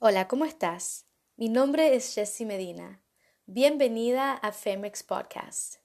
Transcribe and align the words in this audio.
Hola, 0.00 0.28
¿cómo 0.28 0.44
estás? 0.44 1.06
Mi 1.34 1.48
nombre 1.48 1.96
es 1.96 2.14
Jessie 2.14 2.46
Medina. 2.46 3.02
Bienvenida 3.46 4.32
a 4.32 4.52
Femex 4.52 5.02
Podcast. 5.02 5.78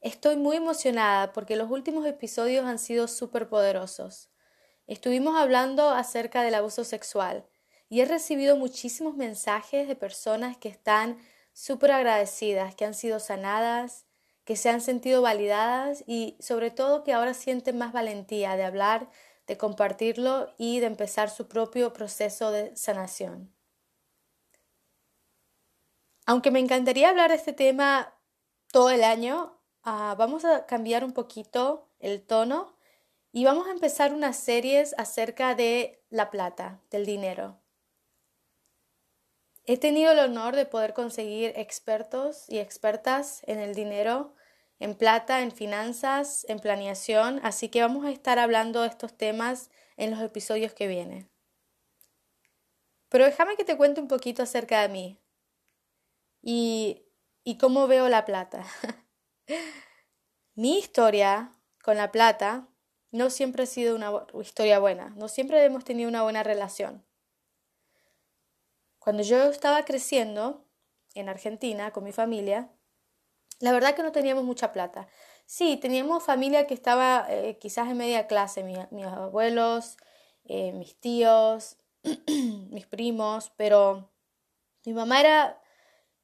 Estoy 0.00 0.36
muy 0.36 0.58
emocionada 0.58 1.32
porque 1.32 1.56
los 1.56 1.68
últimos 1.72 2.06
episodios 2.06 2.66
han 2.66 2.78
sido 2.78 3.08
súper 3.08 3.48
poderosos. 3.48 4.30
Estuvimos 4.86 5.36
hablando 5.36 5.90
acerca 5.90 6.44
del 6.44 6.54
abuso 6.54 6.84
sexual 6.84 7.48
y 7.88 8.00
he 8.00 8.04
recibido 8.04 8.54
muchísimos 8.54 9.16
mensajes 9.16 9.88
de 9.88 9.96
personas 9.96 10.56
que 10.56 10.68
están 10.68 11.18
súper 11.52 11.90
agradecidas, 11.90 12.76
que 12.76 12.84
han 12.84 12.94
sido 12.94 13.18
sanadas, 13.18 14.06
que 14.44 14.54
se 14.54 14.68
han 14.70 14.80
sentido 14.80 15.20
validadas 15.20 16.04
y 16.06 16.36
sobre 16.38 16.70
todo 16.70 17.02
que 17.02 17.12
ahora 17.12 17.34
sienten 17.34 17.76
más 17.76 17.92
valentía 17.92 18.54
de 18.54 18.62
hablar 18.62 19.10
de 19.50 19.58
compartirlo 19.58 20.54
y 20.58 20.78
de 20.78 20.86
empezar 20.86 21.28
su 21.28 21.48
propio 21.48 21.92
proceso 21.92 22.52
de 22.52 22.76
sanación. 22.76 23.52
Aunque 26.24 26.52
me 26.52 26.60
encantaría 26.60 27.08
hablar 27.08 27.30
de 27.30 27.36
este 27.36 27.52
tema 27.52 28.14
todo 28.70 28.90
el 28.90 29.02
año, 29.02 29.60
ah, 29.82 30.14
vamos 30.16 30.44
a 30.44 30.66
cambiar 30.66 31.02
un 31.04 31.12
poquito 31.12 31.88
el 31.98 32.24
tono 32.24 32.76
y 33.32 33.44
vamos 33.44 33.66
a 33.66 33.72
empezar 33.72 34.14
unas 34.14 34.36
series 34.36 34.94
acerca 34.96 35.56
de 35.56 36.00
la 36.10 36.30
plata, 36.30 36.80
del 36.88 37.04
dinero. 37.04 37.58
He 39.64 39.78
tenido 39.78 40.12
el 40.12 40.20
honor 40.20 40.54
de 40.54 40.66
poder 40.66 40.94
conseguir 40.94 41.54
expertos 41.56 42.48
y 42.48 42.60
expertas 42.60 43.42
en 43.48 43.58
el 43.58 43.74
dinero 43.74 44.32
en 44.80 44.94
plata, 44.94 45.42
en 45.42 45.52
finanzas, 45.52 46.44
en 46.48 46.58
planeación, 46.58 47.38
así 47.44 47.68
que 47.68 47.82
vamos 47.82 48.06
a 48.06 48.10
estar 48.10 48.38
hablando 48.38 48.80
de 48.80 48.88
estos 48.88 49.16
temas 49.16 49.70
en 49.96 50.10
los 50.10 50.20
episodios 50.20 50.72
que 50.72 50.88
vienen. 50.88 51.30
Pero 53.10 53.26
déjame 53.26 53.56
que 53.56 53.64
te 53.64 53.76
cuente 53.76 54.00
un 54.00 54.08
poquito 54.08 54.42
acerca 54.42 54.80
de 54.80 54.88
mí 54.88 55.20
y, 56.42 57.04
y 57.44 57.58
cómo 57.58 57.86
veo 57.86 58.08
la 58.08 58.24
plata. 58.24 58.64
Mi 60.54 60.78
historia 60.78 61.52
con 61.82 61.96
la 61.98 62.10
plata 62.10 62.66
no 63.10 63.28
siempre 63.28 63.64
ha 63.64 63.66
sido 63.66 63.94
una 63.94 64.26
historia 64.40 64.78
buena, 64.78 65.10
no 65.10 65.28
siempre 65.28 65.62
hemos 65.62 65.84
tenido 65.84 66.08
una 66.08 66.22
buena 66.22 66.42
relación. 66.42 67.04
Cuando 68.98 69.22
yo 69.22 69.50
estaba 69.50 69.84
creciendo 69.84 70.66
en 71.14 71.28
Argentina 71.28 71.90
con 71.90 72.04
mi 72.04 72.12
familia, 72.12 72.70
la 73.60 73.72
verdad 73.72 73.94
que 73.94 74.02
no 74.02 74.12
teníamos 74.12 74.44
mucha 74.44 74.72
plata. 74.72 75.06
Sí, 75.46 75.76
teníamos 75.76 76.24
familia 76.24 76.66
que 76.66 76.74
estaba 76.74 77.26
eh, 77.28 77.58
quizás 77.60 77.88
en 77.88 77.98
media 77.98 78.26
clase, 78.26 78.62
mis 78.62 79.06
abuelos, 79.06 79.96
eh, 80.44 80.72
mis 80.72 80.98
tíos, 80.98 81.76
mis 82.70 82.86
primos, 82.86 83.52
pero 83.56 84.10
mi 84.86 84.94
mamá 84.94 85.20
era, 85.20 85.60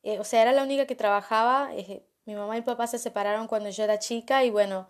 eh, 0.03 0.19
o 0.21 0.25
sea, 0.25 0.43
era 0.43 0.53
la 0.53 0.63
única 0.63 0.87
que 0.87 0.97
trabajaba. 0.97 1.71
mi 2.25 2.35
mamá 2.35 2.57
y 2.59 2.63
papá 2.63 2.87
se 2.87 2.99
separaron 2.99 3.49
cuando 3.49 3.71
yo 3.71 3.85
era 3.85 3.99
chica 3.99 4.45
y 4.45 4.51
bueno, 4.51 4.89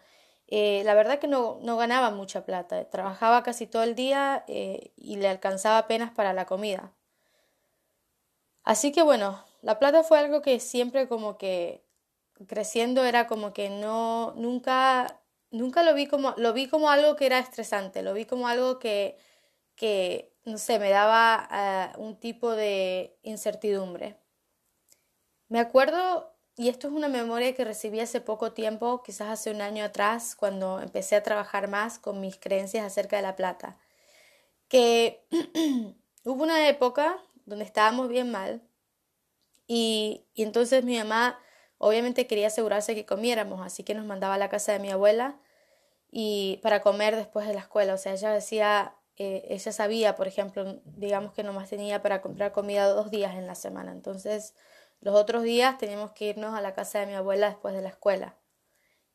la 0.49 0.95
verdad 0.95 1.19
que 1.19 1.29
no, 1.29 1.59
no 1.63 1.77
ganaba 1.77 2.11
mucha 2.11 2.45
plata. 2.45 2.89
Trabajaba 2.91 3.43
casi 3.43 3.67
todo 3.67 3.83
el 3.83 3.95
día 3.97 4.45
y 4.49 5.17
le 5.17 5.29
alcanzaba 5.29 5.79
apenas 5.79 6.13
para 6.13 6.33
la 6.33 6.47
comida. 6.47 6.93
Así 8.65 8.93
que 8.93 9.03
bueno, 9.03 9.45
la 9.63 9.79
plata 9.79 10.03
fue 10.05 10.19
algo 10.19 10.43
que 10.43 10.61
siempre 10.61 11.09
como 11.09 11.39
que 11.39 11.86
creciendo 12.47 13.05
era 13.05 13.27
como 13.27 13.53
que 13.53 13.71
no, 13.71 14.35
nunca, 14.37 15.21
nunca 15.51 15.83
lo 15.83 15.95
vi 15.95 16.07
como, 16.07 16.35
lo 16.37 16.53
vi 16.53 16.69
como 16.69 16.91
algo 16.91 17.17
que 17.17 17.27
era 17.27 17.39
estresante, 17.39 18.03
lo 18.03 18.13
vi 18.13 18.27
como 18.27 18.49
algo 18.49 18.79
que, 18.79 19.17
que 19.75 20.35
no 20.45 20.59
sé, 20.59 20.79
me 20.79 20.91
daba 20.91 21.49
eh, 21.53 21.99
un 21.99 22.19
tipo 22.21 22.53
de 22.53 23.19
incertidumbre. 23.23 24.17
Me 25.49 25.61
acuerdo, 25.61 26.35
y 26.57 26.69
esto 26.69 26.89
es 26.89 26.95
una 26.95 27.09
memoria 27.09 27.55
que 27.55 27.65
recibí 27.65 28.01
hace 28.01 28.21
poco 28.21 28.53
tiempo, 28.53 29.03
quizás 29.03 29.29
hace 29.29 29.51
un 29.51 29.61
año 29.61 29.85
atrás, 29.85 30.37
cuando 30.37 30.81
empecé 30.81 31.17
a 31.17 31.23
trabajar 31.23 31.69
más 31.69 31.99
con 31.99 32.21
mis 32.21 32.39
creencias 32.39 32.85
acerca 32.85 33.17
de 33.17 33.23
la 33.23 33.37
plata, 33.37 33.79
que 34.69 35.27
hubo 36.25 36.43
una 36.43 36.69
época 36.69 37.23
donde 37.45 37.65
estábamos 37.65 38.09
bien 38.09 38.31
mal 38.31 38.63
y, 39.67 40.27
y 40.35 40.43
entonces 40.43 40.85
mi 40.85 40.99
mamá 40.99 41.39
Obviamente 41.79 42.27
quería 42.27 42.47
asegurarse 42.47 42.95
que 42.95 43.07
comiéramos, 43.07 43.65
así 43.65 43.83
que 43.83 43.95
nos 43.95 44.07
mandaba 44.07 44.35
a 44.35 44.39
la 44.39 44.49
casa 44.49 44.73
de 44.73 44.79
mi 44.79 44.91
abuela 44.91 45.39
y 46.11 46.59
para 46.63 46.81
comer 46.81 47.17
después 47.17 47.47
de 47.47 47.55
la 47.55 47.61
escuela. 47.61 47.95
O 47.95 47.99
sea, 47.99 48.13
ella 48.13 48.31
decía, 48.31 48.95
eh, 49.17 49.47
ella 49.51 49.73
sabía, 49.73 50.15
por 50.17 50.29
ejemplo, 50.29 50.81
digamos 50.85 51.33
que 51.33 51.43
nomás 51.43 51.69
tenía 51.69 52.03
para 52.03 52.23
comprar 52.23 52.53
comida 52.53 52.89
dos 52.89 53.11
días 53.11 53.35
en 53.35 53.47
la 53.47 53.55
semana. 53.55 53.93
Entonces, 53.93 54.55
los 55.01 55.15
otros 55.15 55.43
días 55.43 55.79
teníamos 55.79 56.13
que 56.13 56.27
irnos 56.27 56.55
a 56.55 56.61
la 56.61 56.75
casa 56.75 57.01
de 57.01 57.07
mi 57.07 57.15
abuela 57.15 57.49
después 57.49 57.75
de 57.75 57.83
la 57.83 57.91
escuela. 57.91 58.37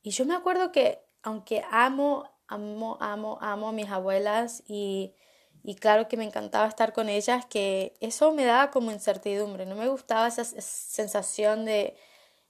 Y 0.04 0.12
yo 0.12 0.26
me 0.26 0.36
acuerdo 0.36 0.72
que, 0.72 1.04
aunque 1.24 1.64
amo, 1.72 2.30
amo, 2.48 2.98
amo, 3.00 3.38
amo 3.42 3.70
a 3.70 3.72
mis 3.72 3.90
abuelas 3.90 4.64
y, 4.68 5.16
y 5.64 5.76
claro 5.76 6.08
que 6.08 6.18
me 6.18 6.24
encantaba 6.24 6.68
estar 6.68 6.94
con 6.94 7.10
ellas, 7.10 7.46
que 7.46 7.96
eso 8.00 8.32
me 8.32 8.46
daba 8.46 8.72
como 8.72 8.92
incertidumbre. 8.92 9.66
No 9.66 9.76
me 9.76 9.88
gustaba 9.88 10.28
esa 10.28 10.44
sensación 10.44 11.66
de 11.66 11.96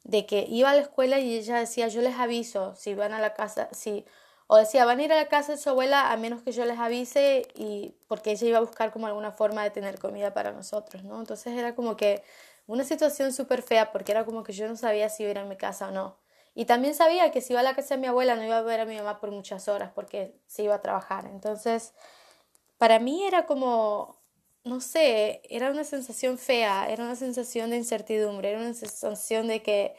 de 0.04 0.26
que 0.26 0.46
iba 0.50 0.72
a 0.72 0.76
la 0.76 0.82
escuela 0.82 1.20
y 1.20 1.36
ella 1.38 1.58
decía, 1.58 1.88
yo 1.88 2.02
les 2.02 2.16
aviso 2.16 2.76
si 2.76 2.96
van 2.96 3.14
a 3.14 3.20
la 3.20 3.34
casa, 3.34 3.70
si, 3.72 4.06
o 4.48 4.58
decía, 4.58 4.86
van 4.86 5.00
a 5.00 5.04
ir 5.04 5.14
a 5.14 5.16
la 5.16 5.28
casa 5.28 5.54
de 5.54 5.58
su 5.58 5.70
abuela 5.70 6.12
a 6.12 6.18
menos 6.18 6.42
que 6.42 6.52
yo 6.52 6.66
les 6.66 6.80
avise 6.80 7.48
y 7.56 7.96
porque 8.08 8.32
ella 8.32 8.48
iba 8.48 8.58
a 8.58 8.62
buscar 8.62 8.92
como 8.92 9.08
alguna 9.08 9.32
forma 9.32 9.64
de 9.64 9.70
tener 9.72 10.00
comida 10.00 10.34
para 10.34 10.52
nosotros, 10.52 11.04
¿no? 11.04 11.20
Entonces 11.20 11.58
era 11.58 11.76
como 11.76 11.96
que 11.96 12.24
una 12.68 12.84
situación 12.84 13.34
súper 13.34 13.62
fea 13.62 13.92
porque 13.92 14.12
era 14.12 14.26
como 14.26 14.44
que 14.44 14.54
yo 14.54 14.68
no 14.68 14.76
sabía 14.76 15.10
si 15.10 15.24
iba 15.24 15.30
a 15.30 15.32
ir 15.32 15.40
a 15.40 15.46
mi 15.46 15.58
casa 15.58 15.90
o 15.90 15.92
no. 15.92 16.18
Y 16.54 16.66
también 16.66 16.96
sabía 16.96 17.32
que 17.32 17.42
si 17.42 17.54
iba 17.54 17.62
a 17.62 17.64
la 17.64 17.76
casa 17.76 17.96
de 17.96 18.02
mi 18.02 18.08
abuela 18.08 18.36
no 18.36 18.44
iba 18.44 18.58
a 18.58 18.62
ver 18.62 18.82
a 18.82 18.86
mi 18.86 18.98
mamá 18.98 19.20
por 19.20 19.32
muchas 19.32 19.68
horas 19.68 19.92
porque 19.94 20.36
se 20.48 20.64
iba 20.64 20.76
a 20.76 20.82
trabajar. 20.82 21.26
Entonces, 21.28 21.94
para 22.78 23.00
mí 23.00 23.26
era 23.26 23.46
como 23.46 24.21
no 24.64 24.80
sé, 24.82 25.42
era 25.50 25.72
una 25.72 25.84
sensación 25.84 26.38
fea, 26.38 26.90
era 26.90 27.04
una 27.04 27.16
sensación 27.16 27.72
de 27.72 27.78
incertidumbre, 27.78 28.52
era 28.52 28.60
una 28.60 28.74
sensación 28.74 29.48
de 29.48 29.62
que, 29.64 29.96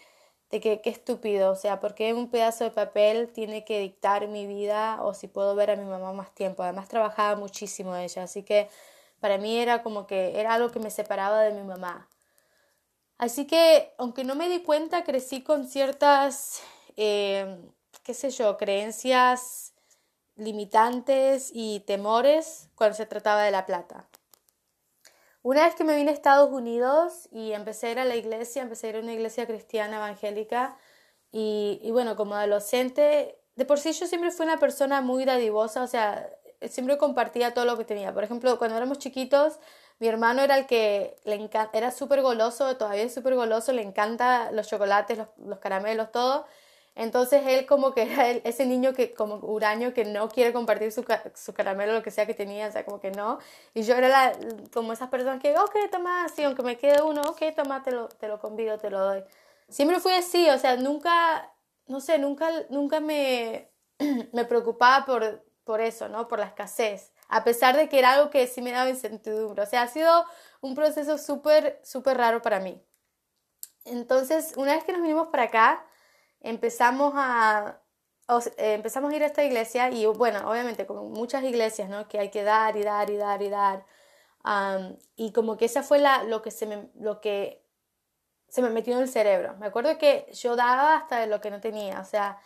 de 0.51 0.61
que 0.61 0.81
qué 0.81 0.91
estúpido, 0.91 1.53
o 1.53 1.57
sea, 1.57 1.81
¿por 1.81 1.95
qué 1.95 2.15
un 2.15 2.31
pedazo 2.31 2.65
de 2.65 2.71
papel 2.71 3.33
tiene 3.33 3.65
que 3.65 3.81
dictar 3.81 4.29
mi 4.29 4.47
vida 4.47 5.03
o 5.03 5.15
si 5.15 5.27
puedo 5.29 5.55
ver 5.57 5.71
a 5.73 5.77
mi 5.77 5.85
mamá 5.85 6.13
más 6.13 6.35
tiempo? 6.35 6.63
Además 6.63 6.89
trabajaba 6.89 7.37
muchísimo 7.37 7.97
ella, 7.97 8.25
así 8.25 8.45
que 8.45 8.69
para 9.21 9.39
mí 9.39 9.59
era 9.59 9.83
como 9.83 10.07
que 10.07 10.39
era 10.41 10.55
algo 10.55 10.71
que 10.71 10.81
me 10.81 10.91
separaba 10.91 11.43
de 11.43 11.53
mi 11.53 11.63
mamá. 11.63 12.09
Así 13.19 13.47
que, 13.47 13.93
aunque 13.99 14.25
no 14.25 14.35
me 14.35 14.49
di 14.49 14.63
cuenta, 14.63 15.05
crecí 15.05 15.43
con 15.43 15.67
ciertas, 15.69 16.63
eh, 16.97 17.57
qué 18.03 18.15
sé 18.15 18.31
yo, 18.31 18.57
creencias 18.59 19.75
limitantes 20.37 21.51
y 21.55 21.81
temores 21.81 22.71
cuando 22.75 22.97
se 22.97 23.07
trataba 23.07 23.43
de 23.45 23.51
la 23.53 23.67
plata. 23.67 24.09
Una 25.43 25.65
vez 25.65 25.75
que 25.75 25.83
me 25.85 25.97
vine 25.97 26.11
a 26.11 26.15
Estados 26.15 26.51
Unidos 26.53 27.29
y 27.33 27.53
empecé 27.53 27.89
a 27.89 27.91
ir 27.93 27.99
a 27.99 28.05
la 28.05 28.15
iglesia, 28.15 28.63
empecé 28.63 28.87
a 28.87 28.91
ir 28.91 28.97
a 28.97 29.01
una 29.01 29.13
iglesia 29.13 29.47
cristiana 29.47 29.97
evangélica 29.97 30.77
y, 31.33 31.91
bueno, 31.91 32.15
como 32.17 32.35
adolescente, 32.37 33.39
de 33.57 33.65
por 33.65 33.81
sí 33.81 33.93
yo 33.93 34.07
siempre 34.07 34.31
fui 34.31 34.47
una 34.47 34.59
persona 34.59 35.01
muy 35.01 35.25
dadivosa, 35.25 35.83
o 35.83 35.87
sea, 35.89 36.29
siempre 36.69 36.97
compartía 36.99 37.55
todo 37.55 37.65
lo 37.65 37.77
que 37.77 37.85
tenía. 37.85 38.15
Por 38.15 38.23
ejemplo, 38.25 38.57
cuando 38.59 38.77
éramos 38.77 38.99
chiquitos, 38.99 39.59
mi 39.99 40.07
hermano 40.09 40.43
era 40.43 40.57
el 40.59 40.67
que 40.67 41.17
le 41.25 41.51
era 41.73 41.91
súper 41.91 42.23
goloso, 42.23 42.77
todavía 42.77 43.03
es 43.03 43.15
súper 43.15 43.35
goloso, 43.35 43.73
le 43.73 43.83
encanta 43.83 44.53
los 44.53 44.69
chocolates, 44.69 45.19
los 45.39 45.59
caramelos, 45.59 46.13
todo. 46.13 46.47
Entonces 46.95 47.43
él 47.47 47.67
como 47.67 47.95
que 47.95 48.03
era 48.03 48.31
ese 48.31 48.67
niño 48.67 48.93
que 48.93 49.15
como 49.15 49.37
huraño 49.37 49.95
que 49.95 50.05
no 50.05 50.29
quiere 50.29 50.53
compartir 50.53 50.93
su, 50.93 51.05
su 51.35 51.55
caramelo, 51.55 51.95
lo 51.95 52.03
que 52.03 52.11
sea 52.11 52.27
que 52.27 52.35
tenía, 52.35 52.69
o 52.69 52.73
sea, 52.73 52.85
como 52.85 53.01
que 53.01 53.11
no. 53.11 53.39
Y 53.75 53.83
yo 53.83 53.95
era 53.95 54.09
la, 54.09 54.33
como 54.73 54.93
esas 54.93 55.09
personas 55.09 55.41
que, 55.41 55.57
ok, 55.57 55.75
toma, 55.91 56.29
sí, 56.29 56.43
aunque 56.43 56.63
me 56.63 56.77
quede 56.77 57.03
uno, 57.03 57.23
ok, 57.23 57.43
toma, 57.57 57.83
te 57.83 57.93
lo, 57.93 58.09
te 58.09 58.29
lo 58.29 58.39
convido, 58.41 58.79
te 58.79 58.91
lo 58.91 59.01
doy. 59.01 59.25
Siempre 59.69 60.01
fui 60.01 60.13
así, 60.13 60.51
o 60.51 60.59
sea, 60.59 60.77
nunca, 60.77 61.51
no 61.87 62.01
sé, 62.01 62.19
nunca, 62.19 62.51
nunca 62.69 63.01
me, 63.01 63.71
me 64.33 64.45
preocupaba 64.45 65.07
por, 65.07 65.45
por 65.65 65.81
eso, 65.81 66.09
¿no? 66.09 66.29
Por 66.29 66.41
la 66.41 66.47
escasez. 66.47 67.13
A 67.29 67.45
pesar 67.45 67.77
de 67.77 67.89
que 67.89 67.99
era 67.99 68.13
algo 68.13 68.31
que 68.31 68.47
sí 68.47 68.61
me 68.61 68.73
daba 68.73 68.91
incertidumbre. 68.91 69.63
O 69.63 69.67
sea, 69.67 69.83
ha 69.83 69.89
sido 69.89 70.27
un 70.61 70.75
proceso 70.75 71.17
súper, 71.17 71.81
súper 71.83 72.19
raro 72.19 72.43
para 72.43 72.61
mí. 72.61 72.83
Entonces, 73.87 74.53
una 74.57 74.75
vez 74.75 74.85
que 74.85 74.93
nos 74.93 75.01
vinimos 75.03 75.29
para 75.29 75.45
acá, 75.45 75.87
empezamos 76.43 77.13
a, 77.17 77.81
eh, 78.57 78.75
empezamos 78.75 79.13
a 79.13 79.17
ir 79.17 79.23
a 79.23 79.27
esta 79.27 79.45
iglesia 79.45 79.91
y 79.91 80.07
bueno, 80.07 80.51
obviamente 80.51 80.87
como 80.87 81.05
muchas 81.05 81.45
iglesias, 81.45 81.89
¿no? 81.89 82.09
Que 82.09 82.19
hay 82.19 82.31
que 82.31 82.43
dar 82.43 82.77
y 82.77 82.83
dar 82.83 83.11
y 83.11 83.17
dar 83.17 83.43
y 83.43 83.49
dar. 83.51 83.87
y 85.17 85.33
como 85.33 85.57
que 85.57 85.67
esa 85.67 85.83
fue 85.83 85.99
la, 85.99 86.25
lo, 86.25 86.43
que 86.43 86.51
se 86.51 86.67
me, 86.67 86.91
lo 87.01 87.21
que 87.21 87.63
se 88.49 88.63
me 88.63 88.71
metió 88.71 88.95
en 88.95 89.03
el 89.03 89.09
cerebro. 89.09 89.57
Me 89.59 89.67
acuerdo 89.67 89.99
que 89.99 90.27
yo 90.33 90.57
daba 90.57 90.97
hasta 90.97 91.19
de 91.21 91.27
lo 91.27 91.41
que 91.41 91.51
no 91.51 91.61
tenía. 91.61 92.01
O 92.01 92.05
sea, 92.05 92.39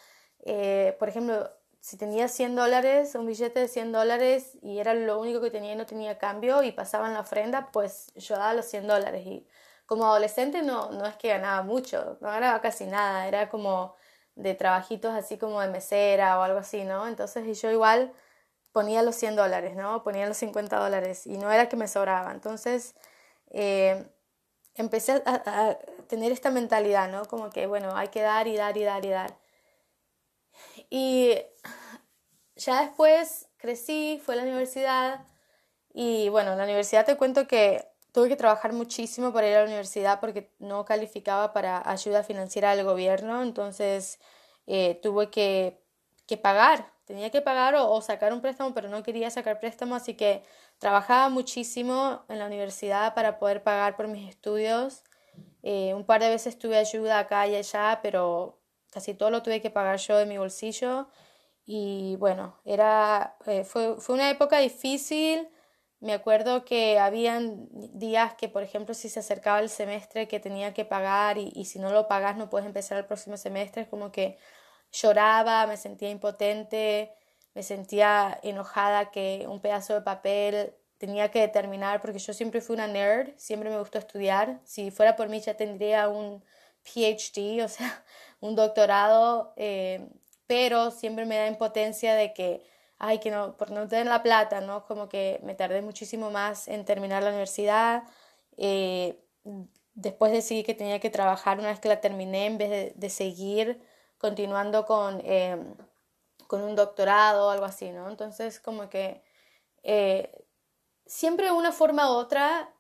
eh, 0.45 0.97
por 0.99 1.09
ejemplo, 1.09 1.51
si 1.81 1.97
tenía 1.97 2.29
100 2.29 2.57
dólares, 2.57 3.15
un 3.15 3.27
billete 3.27 3.61
de 3.61 3.69
100 3.69 3.93
dólares 3.93 4.59
y 4.63 4.79
era 4.79 4.95
lo 4.95 5.21
único 5.21 5.41
que 5.41 5.51
tenía 5.51 5.73
y 5.73 5.77
no 5.77 5.87
tenía 5.87 6.19
cambio 6.19 6.63
y 6.63 6.73
pasaban 6.73 7.15
la 7.15 7.21
ofrenda, 7.21 7.71
pues 7.73 8.13
yo 8.15 8.37
daba 8.37 8.55
los 8.55 8.67
100 8.67 8.87
dólares. 8.87 9.27
Y 9.27 9.47
como 9.87 10.07
adolescente 10.07 10.63
no, 10.63 10.91
no 10.91 11.07
es 11.07 11.17
que 11.17 11.29
ganaba 11.29 11.63
mucho, 11.63 12.19
no 12.21 12.29
ganaba 12.29 12.61
casi 12.61 12.87
nada, 12.87 13.27
era 13.29 13.49
como 13.49 13.95
de 14.35 14.55
trabajitos 14.55 15.15
así 15.15 15.39
como 15.39 15.61
de 15.61 15.69
mesera 15.69 16.39
o 16.39 16.43
algo 16.43 16.59
así, 16.59 16.85
¿no? 16.85 17.09
Entonces 17.09 17.61
yo 17.61 17.71
igual 17.71 18.13
ponía 18.73 19.03
los 19.03 19.17
100 19.17 19.37
dólares, 19.37 19.75
¿no? 19.77 20.03
Ponía 20.03 20.27
los 20.27 20.37
50 20.37 20.79
dólares 20.79 21.27
y 21.27 21.39
no 21.39 21.51
era 21.51 21.69
que 21.69 21.77
me 21.77 21.89
sobraba. 21.89 22.33
Entonces 22.33 22.95
eh, 23.51 24.07
empecé 24.75 25.23
a, 25.25 25.79
tener 26.09 26.31
esta 26.33 26.51
mentalidad, 26.51 27.11
¿no? 27.11 27.25
Como 27.25 27.51
que, 27.51 27.67
bueno, 27.67 27.97
hay 27.97 28.09
que 28.09 28.21
dar 28.23 28.47
y 28.47 28.57
dar 28.57 28.77
y 28.77 28.85
dar 28.85 29.05
y 29.05 29.09
dar. 29.11 29.39
Y 30.91 31.41
ya 32.57 32.83
después 32.83 33.49
crecí, 33.57 34.21
fue 34.25 34.35
a 34.35 34.39
la 34.39 34.43
universidad 34.45 35.27
y 35.93 36.29
bueno, 36.29 36.53
en 36.53 36.59
la 36.59 36.65
universidad 36.65 37.07
te 37.07 37.17
cuento 37.17 37.47
que 37.49 37.89
tuve 38.17 38.31
que 38.31 38.37
trabajar 38.37 38.73
muchísimo 38.73 39.31
para 39.31 39.47
ir 39.47 39.57
a 39.57 39.59
la 39.59 39.67
universidad 39.67 40.21
porque 40.21 40.51
no 40.59 40.87
calificaba 40.87 41.53
para 41.53 41.87
ayuda 41.87 42.23
financiera 42.23 42.75
del 42.75 42.87
gobierno, 42.87 43.43
entonces 43.43 44.19
eh, 44.67 44.99
tuve 45.03 45.29
que, 45.29 45.83
que, 46.27 46.39
pagar, 46.39 46.91
tenía 47.05 47.29
que 47.31 47.43
pagar 47.43 47.75
o, 47.75 48.01
sacar 48.01 48.33
un 48.33 48.41
préstamo, 48.41 48.73
pero 48.73 48.89
no 48.89 49.03
quería 49.03 49.29
sacar 49.31 49.61
préstamo, 49.61 49.95
así 49.95 50.15
que 50.15 50.43
trabajaba 50.79 51.29
muchísimo 51.29 52.25
en 52.31 52.39
la 52.39 52.47
universidad 52.47 53.13
para 53.13 53.39
poder 53.39 53.63
pagar 53.63 53.97
por 53.97 54.09
mis 54.09 54.31
estudios. 54.31 55.05
Eh, 55.63 55.93
un 55.93 56.07
par 56.07 56.23
de 56.23 56.31
veces 56.31 56.59
tuve 56.59 56.79
ayuda 56.79 57.19
acá 57.19 57.47
y 57.47 57.55
allá, 57.55 58.01
pero 58.03 58.59
casi 58.93 59.13
todo 59.13 59.29
lo 59.29 59.43
tuve 59.43 59.61
que 59.61 59.69
pagar 59.69 59.99
yo 59.99 60.17
de 60.17 60.25
mi 60.25 60.39
bolsillo. 60.39 61.09
Y 61.67 62.17
bueno, 62.17 62.57
era, 62.65 63.37
eh, 63.45 63.65
fue, 63.65 64.01
fue 64.01 64.15
una 64.15 64.31
época 64.31 64.59
difícil. 64.61 65.51
Me 66.01 66.13
acuerdo 66.13 66.65
que 66.65 66.99
habían 66.99 67.69
días 67.99 68.35
que, 68.35 68.49
por 68.49 68.63
ejemplo, 68.63 68.95
si 68.95 69.09
se 69.09 69.21
acercaba 69.21 69.61
el 69.61 69.71
semestre 69.71 70.29
que 70.29 70.41
tenía 70.41 70.75
que 70.75 70.85
pagar 70.85 71.39
y, 71.39 71.65
si 71.65 71.79
no 71.79 71.91
lo 71.91 72.07
pagas 72.07 72.37
no 72.37 72.51
puedes 72.51 72.67
empezar 72.67 72.99
el 72.99 73.07
próximo 73.07 73.37
semestre, 73.37 73.83
es 73.83 73.89
como 73.89 74.13
que 74.13 74.37
lloraba, 74.93 75.67
me 75.67 75.77
sentía 75.77 76.11
impotente, 76.11 77.13
me 77.55 77.63
sentía 77.63 78.39
enojada 78.43 79.11
que 79.11 79.47
un 79.49 79.61
pedazo 79.61 79.95
de 79.95 80.03
papel 80.03 80.75
tenía 80.99 81.31
que 81.31 81.49
terminar 81.49 82.01
porque 82.01 82.19
yo 82.19 82.33
siempre 82.35 82.61
fui 82.61 82.75
una 82.75 82.87
nerd, 82.87 83.31
siempre 83.37 83.71
me 83.71 83.79
gustó 83.79 83.99
estudiar. 83.99 84.61
Si 84.65 84.91
fuera 84.91 85.17
por 85.17 85.29
mí 85.29 85.41
ya 85.41 85.55
tendría 85.57 86.09
un 86.09 86.45
PhD, 86.85 87.65
o 87.65 87.69
sea, 87.69 88.05
un 88.41 88.55
doctorado, 88.55 89.55
eh, 89.57 90.09
pero 90.47 90.91
siempre 90.91 91.27
me 91.27 91.37
da 91.37 91.47
impotencia 91.49 92.15
de 92.15 92.33
que, 92.35 92.63
ay, 92.99 93.21
que 93.21 93.31
no, 93.31 93.57
por 93.57 93.71
no 93.71 93.89
tener 93.89 94.07
la 94.07 94.23
plata, 94.23 94.61
¿no? 94.61 94.85
Como 94.87 95.09
que 95.09 95.41
me 95.43 95.55
tardé 95.55 95.83
muchísimo 95.83 96.31
más 96.31 96.69
en 96.69 96.85
terminar 96.85 97.23
la 97.23 97.31
universidad. 97.31 98.05
Eh, 98.57 99.21
después 99.95 100.33
decidí 100.33 100.65
que 100.65 100.75
tenía 100.75 101.01
que 101.01 101.11
trabajar 101.11 101.59
una 101.59 101.69
vez 101.69 101.81
que 101.81 101.89
la 101.89 102.01
terminé 102.01 102.47
en 102.47 102.59
vez 102.59 102.95
de, 102.97 103.11
seguir 103.11 103.81
continuando 104.19 104.87
con, 104.87 105.21
eh, 105.25 105.57
con 106.47 106.63
un 106.63 106.77
doctorado 106.77 107.49
o 107.49 107.51
algo 107.51 107.65
así, 107.65 107.91
¿no? 107.91 108.09
Entonces, 108.09 108.61
como 108.61 108.89
que 108.89 109.23
siempre 111.07 111.47
de 111.47 111.53
una 111.53 111.73
forma 111.73 112.11
u 112.11 112.15
otra 112.15 112.73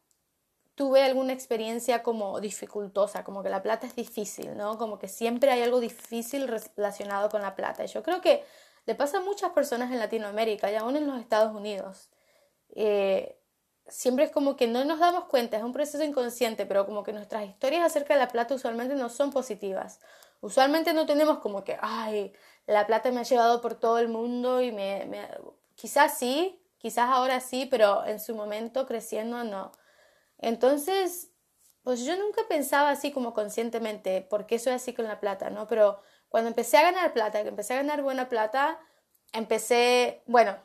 tuve 0.77 1.03
alguna 1.03 1.33
experiencia 1.33 2.03
como 2.03 2.39
dificultosa, 2.39 3.25
como 3.25 3.43
que 3.43 3.49
la 3.49 3.63
plata 3.63 3.87
es 3.87 3.97
difícil, 3.97 4.57
¿no? 4.57 4.77
Como 4.77 4.99
que 4.99 5.09
siempre 5.09 5.51
hay 5.51 5.63
algo 5.63 5.81
difícil 5.81 6.47
relacionado 6.47 7.31
con 7.31 7.41
la 7.41 7.57
plata. 7.57 7.85
Y 7.85 7.89
yo 7.89 8.03
creo 8.03 8.21
que 8.21 8.45
le 8.87 8.95
pasa 8.95 9.19
a 9.19 9.21
muchas 9.21 9.51
personas 9.51 9.93
en 9.93 9.99
Latinoamérica 9.99 10.71
y 10.71 10.77
aún 10.77 10.97
en 10.97 11.07
los 11.07 11.21
Estados 11.21 11.55
Unidos. 11.55 12.09
Eh, 12.71 13.39
siempre 13.89 14.25
es 14.25 14.31
como 14.31 14.57
que 14.57 14.67
no 14.67 14.85
nos 14.85 14.99
damos 14.99 15.25
cuenta, 15.25 15.57
es 15.57 15.63
un 15.63 15.73
proceso 15.73 16.03
inconsciente, 16.03 16.67
pero 16.67 16.87
como 16.87 17.03
que 17.03 17.13
nuestras 17.13 17.47
historias 17.47 17.85
acerca 17.85 18.15
de 18.15 18.21
la 18.21 18.29
plata 18.29 18.55
usualmente 18.55 18.95
no 18.95 19.09
son 19.09 19.31
positivas. 19.33 20.01
Usualmente 20.41 20.93
no 20.93 21.07
tenemos 21.07 21.39
como 21.39 21.65
que, 21.65 21.79
ay, 21.81 22.33
la 22.67 22.87
plata 22.87 23.11
me 23.11 23.21
ha 23.21 23.25
llevado 23.25 23.61
por 23.61 23.75
todo 23.75 23.99
el 23.99 24.09
mundo 24.09 24.61
y 24.63 24.73
me... 24.73 25.09
Quizás 25.75 26.19
sí, 26.19 26.63
quizás 26.79 27.11
ahora 27.11 27.41
sí, 27.41 27.67
pero 27.71 28.07
en 28.07 28.21
su 28.21 28.35
momento 28.35 28.87
creciendo 28.87 29.45
no. 29.45 29.73
Entonces, 30.39 31.33
pues 31.83 32.05
yo 32.05 32.17
nunca 32.17 32.43
pensaba 32.49 32.91
así 32.91 33.13
como 33.13 33.35
conscientemente, 33.35 34.23
¿por 34.23 34.47
qué 34.47 34.59
soy 34.59 34.73
así 34.73 34.95
con 34.95 35.07
la 35.07 35.21
plata? 35.21 35.51
¿no? 35.51 35.67
Pero 35.67 36.01
cuando 36.29 36.49
empecé 36.49 36.77
a 36.79 36.83
ganar 36.83 37.13
plata, 37.13 37.43
que 37.43 37.49
empecé 37.49 37.75
a 37.75 37.77
ganar 37.79 38.03
buena 38.03 38.29
plata, 38.29 38.79
empecé, 39.33 40.23
bueno, 40.27 40.57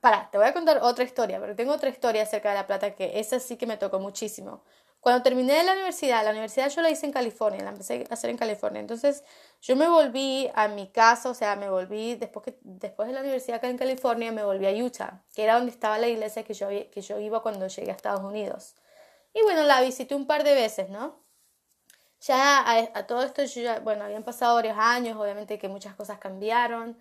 para, 0.00 0.30
te 0.30 0.38
voy 0.38 0.46
a 0.46 0.52
contar 0.52 0.78
otra 0.82 1.04
historia, 1.04 1.40
pero 1.40 1.56
tengo 1.56 1.72
otra 1.72 1.88
historia 1.88 2.22
acerca 2.22 2.50
de 2.50 2.56
la 2.56 2.66
plata 2.66 2.94
que 2.94 3.18
esa 3.18 3.40
sí 3.40 3.56
que 3.56 3.66
me 3.66 3.76
tocó 3.76 3.98
muchísimo. 3.98 4.62
Cuando 5.00 5.22
terminé 5.22 5.62
la 5.62 5.72
universidad, 5.72 6.24
la 6.24 6.30
universidad 6.30 6.68
yo 6.68 6.82
la 6.82 6.90
hice 6.90 7.06
en 7.06 7.12
California, 7.12 7.62
la 7.62 7.70
empecé 7.70 8.04
a 8.10 8.14
hacer 8.14 8.28
en 8.28 8.36
California. 8.36 8.80
Entonces 8.80 9.22
yo 9.60 9.76
me 9.76 9.88
volví 9.88 10.50
a 10.54 10.66
mi 10.68 10.88
casa, 10.88 11.30
o 11.30 11.34
sea, 11.34 11.54
me 11.54 11.70
volví, 11.70 12.16
después, 12.16 12.44
que, 12.44 12.58
después 12.62 13.06
de 13.06 13.14
la 13.14 13.20
universidad 13.20 13.58
acá 13.58 13.68
en 13.68 13.78
California, 13.78 14.32
me 14.32 14.42
volví 14.42 14.66
a 14.66 14.84
Utah, 14.84 15.22
que 15.32 15.44
era 15.44 15.54
donde 15.54 15.70
estaba 15.70 15.98
la 15.98 16.08
iglesia 16.08 16.42
que 16.42 16.54
yo, 16.54 16.68
que 16.68 17.00
yo 17.02 17.20
iba 17.20 17.40
cuando 17.40 17.68
llegué 17.68 17.92
a 17.92 17.94
Estados 17.94 18.24
Unidos. 18.24 18.74
Y 19.32 19.42
bueno, 19.42 19.62
la 19.62 19.80
visité 19.80 20.14
un 20.16 20.26
par 20.26 20.42
de 20.42 20.54
veces, 20.54 20.88
¿no? 20.88 21.20
Ya 22.26 22.64
a, 22.94 23.06
todo 23.06 23.22
esto, 23.22 23.44
yo 23.44 23.62
ya, 23.62 23.80
bueno, 23.80 24.04
habían 24.04 24.24
pasado 24.24 24.56
varios 24.56 24.76
años, 24.78 25.16
obviamente 25.16 25.58
que 25.58 25.68
muchas 25.68 25.94
cosas 25.94 26.18
cambiaron, 26.18 26.98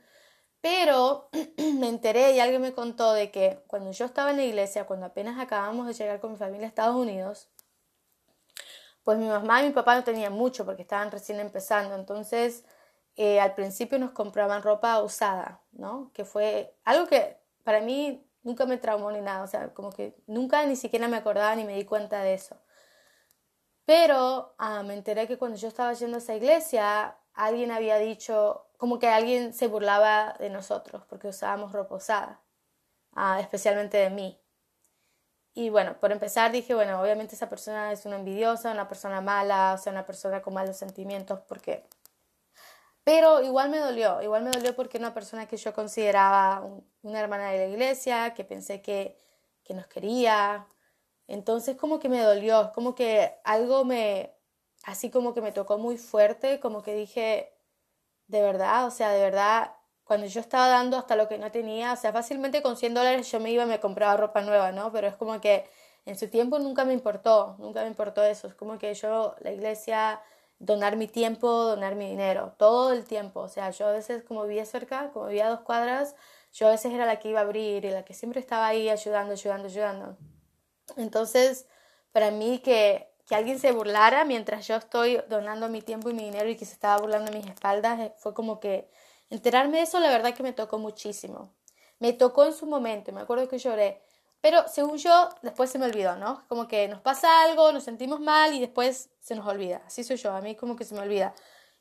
pero 0.61 1.29
me 1.79 1.89
enteré 1.89 2.33
y 2.33 2.39
alguien 2.39 2.61
me 2.61 2.73
contó 2.73 3.13
de 3.13 3.31
que 3.31 3.63
cuando 3.67 3.91
yo 3.91 4.05
estaba 4.05 4.31
en 4.31 4.37
la 4.37 4.43
iglesia, 4.43 4.85
cuando 4.85 5.07
apenas 5.07 5.39
acabamos 5.39 5.87
de 5.87 5.93
llegar 5.93 6.19
con 6.19 6.33
mi 6.33 6.37
familia 6.37 6.67
a 6.67 6.69
Estados 6.69 6.95
Unidos, 6.95 7.49
pues 9.03 9.17
mi 9.17 9.27
mamá 9.27 9.61
y 9.63 9.67
mi 9.67 9.73
papá 9.73 9.95
no 9.95 10.03
tenían 10.03 10.33
mucho 10.33 10.65
porque 10.65 10.81
estaban 10.83 11.11
recién 11.11 11.39
empezando, 11.39 11.95
entonces 11.95 12.63
eh, 13.15 13.39
al 13.39 13.55
principio 13.55 13.99
nos 13.99 14.11
compraban 14.11 14.63
ropa 14.63 15.01
usada, 15.01 15.61
¿no? 15.71 16.11
Que 16.13 16.25
fue 16.25 16.75
algo 16.83 17.07
que 17.07 17.39
para 17.63 17.81
mí 17.81 18.27
nunca 18.43 18.65
me 18.65 18.77
traumó 18.77 19.11
ni 19.11 19.21
nada, 19.21 19.43
o 19.43 19.47
sea, 19.47 19.73
como 19.73 19.91
que 19.91 20.15
nunca 20.27 20.65
ni 20.65 20.75
siquiera 20.75 21.07
me 21.07 21.17
acordaba 21.17 21.55
ni 21.55 21.65
me 21.65 21.75
di 21.75 21.85
cuenta 21.85 22.21
de 22.21 22.33
eso. 22.35 22.57
Pero 23.85 24.55
ah, 24.57 24.83
me 24.83 24.93
enteré 24.95 25.27
que 25.27 25.37
cuando 25.37 25.57
yo 25.57 25.67
estaba 25.67 25.93
yendo 25.93 26.17
a 26.17 26.19
esa 26.19 26.35
iglesia, 26.35 27.17
alguien 27.33 27.71
había 27.71 27.97
dicho, 27.97 28.67
como 28.77 28.99
que 28.99 29.07
alguien 29.09 29.53
se 29.53 29.67
burlaba 29.67 30.35
de 30.39 30.49
nosotros 30.49 31.03
porque 31.07 31.27
usábamos 31.27 31.71
ropa 31.71 31.95
usada, 31.95 32.41
ah, 33.13 33.39
especialmente 33.39 33.97
de 33.97 34.09
mí. 34.09 34.39
Y 35.53 35.69
bueno, 35.69 35.97
por 35.99 36.11
empezar 36.11 36.51
dije, 36.51 36.75
bueno, 36.75 37.01
obviamente 37.01 37.35
esa 37.35 37.49
persona 37.49 37.91
es 37.91 38.05
una 38.05 38.17
envidiosa, 38.17 38.71
una 38.71 38.87
persona 38.89 39.21
mala, 39.21 39.73
o 39.73 39.77
sea, 39.77 39.91
una 39.93 40.05
persona 40.05 40.41
con 40.41 40.53
malos 40.53 40.77
sentimientos, 40.77 41.39
porque 41.47 41.87
pero 43.05 43.41
igual 43.43 43.69
me 43.69 43.77
dolió, 43.77 44.21
igual 44.23 44.43
me 44.43 44.49
dolió 44.51 44.75
porque 44.75 44.97
una 44.97 45.13
persona 45.13 45.47
que 45.47 45.57
yo 45.57 45.73
consideraba 45.73 46.67
una 47.03 47.19
hermana 47.19 47.51
de 47.51 47.59
la 47.59 47.67
iglesia, 47.67 48.33
que 48.33 48.43
pensé 48.43 48.81
que, 48.81 49.15
que 49.63 49.75
nos 49.75 49.85
quería. 49.85 50.67
Entonces 51.27 51.77
como 51.77 51.99
que 51.99 52.09
me 52.09 52.21
dolió, 52.21 52.71
como 52.73 52.95
que 52.95 53.35
algo 53.43 53.85
me, 53.85 54.35
así 54.83 55.09
como 55.09 55.33
que 55.33 55.41
me 55.41 55.51
tocó 55.51 55.77
muy 55.77 55.97
fuerte, 55.97 56.59
como 56.59 56.83
que 56.83 56.95
dije, 56.95 57.53
de 58.27 58.41
verdad, 58.41 58.85
o 58.87 58.91
sea, 58.91 59.11
de 59.11 59.21
verdad, 59.21 59.75
cuando 60.03 60.27
yo 60.27 60.39
estaba 60.41 60.67
dando 60.67 60.97
hasta 60.97 61.15
lo 61.15 61.27
que 61.27 61.37
no 61.37 61.51
tenía, 61.51 61.93
o 61.93 61.95
sea, 61.97 62.13
fácilmente 62.13 62.61
con 62.61 62.77
100 62.77 62.93
dólares 62.93 63.31
yo 63.31 63.39
me 63.39 63.51
iba 63.51 63.63
y 63.63 63.67
me 63.67 63.79
compraba 63.79 64.17
ropa 64.17 64.41
nueva, 64.41 64.71
¿no? 64.71 64.91
Pero 64.91 65.07
es 65.07 65.15
como 65.15 65.41
que 65.41 65.67
en 66.05 66.17
su 66.17 66.29
tiempo 66.29 66.59
nunca 66.59 66.85
me 66.85 66.93
importó, 66.93 67.55
nunca 67.59 67.81
me 67.81 67.87
importó 67.87 68.23
eso, 68.23 68.47
es 68.47 68.55
como 68.55 68.77
que 68.77 68.93
yo, 68.93 69.35
la 69.41 69.51
iglesia 69.51 70.21
donar 70.59 70.95
mi 70.97 71.07
tiempo, 71.07 71.47
donar 71.49 71.95
mi 71.95 72.07
dinero, 72.09 72.53
todo 72.57 72.93
el 72.93 73.05
tiempo. 73.05 73.41
O 73.41 73.49
sea, 73.49 73.71
yo 73.71 73.87
a 73.87 73.91
veces 73.91 74.23
como 74.23 74.43
vivía 74.43 74.65
cerca, 74.65 75.11
como 75.11 75.27
vivía 75.27 75.47
a 75.47 75.49
dos 75.49 75.61
cuadras, 75.61 76.15
yo 76.53 76.67
a 76.67 76.71
veces 76.71 76.93
era 76.93 77.05
la 77.05 77.19
que 77.19 77.29
iba 77.29 77.39
a 77.39 77.43
abrir 77.43 77.85
y 77.85 77.91
la 77.91 78.05
que 78.05 78.13
siempre 78.13 78.39
estaba 78.39 78.67
ahí 78.67 78.89
ayudando, 78.89 79.33
ayudando, 79.33 79.67
ayudando. 79.67 80.17
Entonces, 80.97 81.67
para 82.11 82.31
mí 82.31 82.59
que, 82.59 83.09
que 83.27 83.35
alguien 83.35 83.59
se 83.59 83.71
burlara 83.71 84.25
mientras 84.25 84.67
yo 84.67 84.75
estoy 84.75 85.21
donando 85.29 85.69
mi 85.69 85.81
tiempo 85.81 86.09
y 86.09 86.13
mi 86.13 86.25
dinero 86.25 86.49
y 86.49 86.55
que 86.55 86.65
se 86.65 86.73
estaba 86.73 87.01
burlando 87.01 87.31
a 87.31 87.35
mis 87.35 87.47
espaldas, 87.47 87.99
eh, 87.99 88.13
fue 88.17 88.33
como 88.33 88.59
que 88.59 88.89
enterarme 89.29 89.77
de 89.77 89.83
eso, 89.83 89.99
la 89.99 90.09
verdad 90.09 90.33
que 90.33 90.43
me 90.43 90.53
tocó 90.53 90.77
muchísimo. 90.79 91.53
Me 91.99 92.13
tocó 92.13 92.45
en 92.45 92.53
su 92.53 92.65
momento, 92.65 93.11
me 93.11 93.21
acuerdo 93.21 93.47
que 93.47 93.57
lloré. 93.57 94.01
Pero 94.41 94.67
según 94.67 94.97
yo, 94.97 95.29
después 95.41 95.71
se 95.71 95.79
me 95.79 95.85
olvidó, 95.85 96.15
¿no? 96.17 96.45
Como 96.47 96.67
que 96.67 96.87
nos 96.87 97.01
pasa 97.01 97.43
algo, 97.43 97.71
nos 97.71 97.83
sentimos 97.83 98.19
mal 98.19 98.53
y 98.53 98.59
después 98.59 99.09
se 99.19 99.35
nos 99.35 99.47
olvida. 99.47 99.81
Así 99.87 100.03
soy 100.03 100.17
yo, 100.17 100.33
a 100.33 100.41
mí 100.41 100.55
como 100.55 100.75
que 100.75 100.85
se 100.85 100.93
me 100.93 101.01
olvida. 101.01 101.33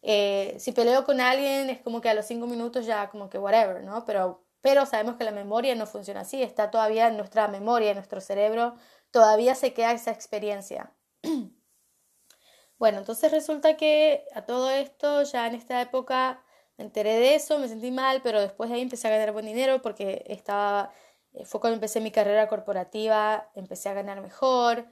Eh, 0.02 0.56
si 0.58 0.72
peleo 0.72 1.04
con 1.04 1.20
alguien 1.20 1.70
es 1.70 1.80
como 1.80 2.00
que 2.00 2.08
a 2.08 2.14
los 2.14 2.26
cinco 2.26 2.46
minutos 2.46 2.86
ya 2.86 3.10
como 3.10 3.28
que 3.28 3.38
whatever, 3.38 3.82
¿no? 3.84 4.04
Pero, 4.04 4.44
pero 4.64 4.86
sabemos 4.86 5.16
que 5.16 5.24
la 5.24 5.30
memoria 5.30 5.74
no 5.74 5.86
funciona 5.86 6.20
así, 6.20 6.42
está 6.42 6.70
todavía 6.70 7.08
en 7.08 7.18
nuestra 7.18 7.48
memoria, 7.48 7.90
en 7.90 7.96
nuestro 7.96 8.22
cerebro, 8.22 8.76
todavía 9.10 9.54
se 9.54 9.74
queda 9.74 9.92
esa 9.92 10.10
experiencia. 10.10 10.90
bueno, 12.78 12.96
entonces 12.96 13.30
resulta 13.30 13.76
que 13.76 14.24
a 14.34 14.46
todo 14.46 14.70
esto, 14.70 15.22
ya 15.24 15.46
en 15.46 15.54
esta 15.54 15.82
época, 15.82 16.42
Me 16.78 16.84
enteré 16.84 17.12
de 17.18 17.34
eso, 17.34 17.58
me 17.58 17.68
sentí 17.68 17.90
mal, 17.90 18.22
pero 18.22 18.40
después 18.40 18.70
de 18.70 18.76
ahí 18.76 18.82
empecé 18.82 19.06
a 19.08 19.10
ganar 19.10 19.32
buen 19.32 19.46
dinero 19.46 19.82
porque 19.82 20.24
estaba, 20.28 20.90
eh, 21.34 21.44
fue 21.44 21.60
cuando 21.60 21.74
empecé 21.74 22.00
mi 22.00 22.10
carrera 22.10 22.48
corporativa, 22.48 23.50
empecé 23.54 23.90
a 23.90 23.94
ganar 23.94 24.20
mejor 24.22 24.86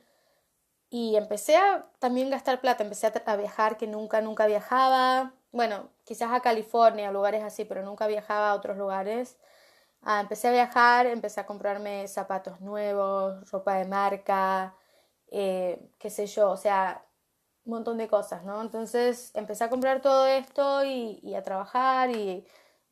y 0.91 1.17
empecé 1.17 1.57
a 1.57 1.87
también 1.99 2.31
gastar 2.31 2.61
plata, 2.61 2.85
empecé 2.85 3.11
a, 3.27 3.37
viajar 3.37 3.79
que 3.79 3.87
nunca, 3.87 4.21
nunca 4.21 4.47
viajaba. 4.47 5.35
Bueno, 5.53 5.91
quizás 6.05 6.33
a 6.33 6.41
California, 6.41 7.11
lugares 7.11 7.43
así, 7.43 7.65
pero 7.65 7.83
nunca 7.83 8.07
viajaba 8.07 8.51
a 8.51 8.55
otros 8.55 8.77
lugares. 8.77 9.39
Ah, 10.05 10.21
empecé 10.21 10.49
a 10.49 10.53
viajar, 10.53 11.07
empecé 11.07 11.41
a 11.41 11.47
comprarme 11.47 12.09
zapatos 12.09 12.61
nuevos, 12.61 13.49
ropa 13.51 13.75
de 13.77 13.85
marca, 13.85 14.75
eh, 15.31 15.91
qué 15.99 16.11
sé 16.11 16.27
yo, 16.27 16.51
o 16.51 16.57
sea, 16.57 17.05
un 17.65 17.75
montón 17.75 17.99
de 17.99 18.09
cosas, 18.09 18.45
¿no? 18.45 18.61
Entonces 18.63 19.31
empecé 19.35 19.65
a 19.65 19.71
comprar 19.71 20.03
todo 20.03 20.27
esto 20.27 20.85
y, 20.85 21.35
a 21.37 21.43
trabajar 21.45 22.11
y, 22.11 22.45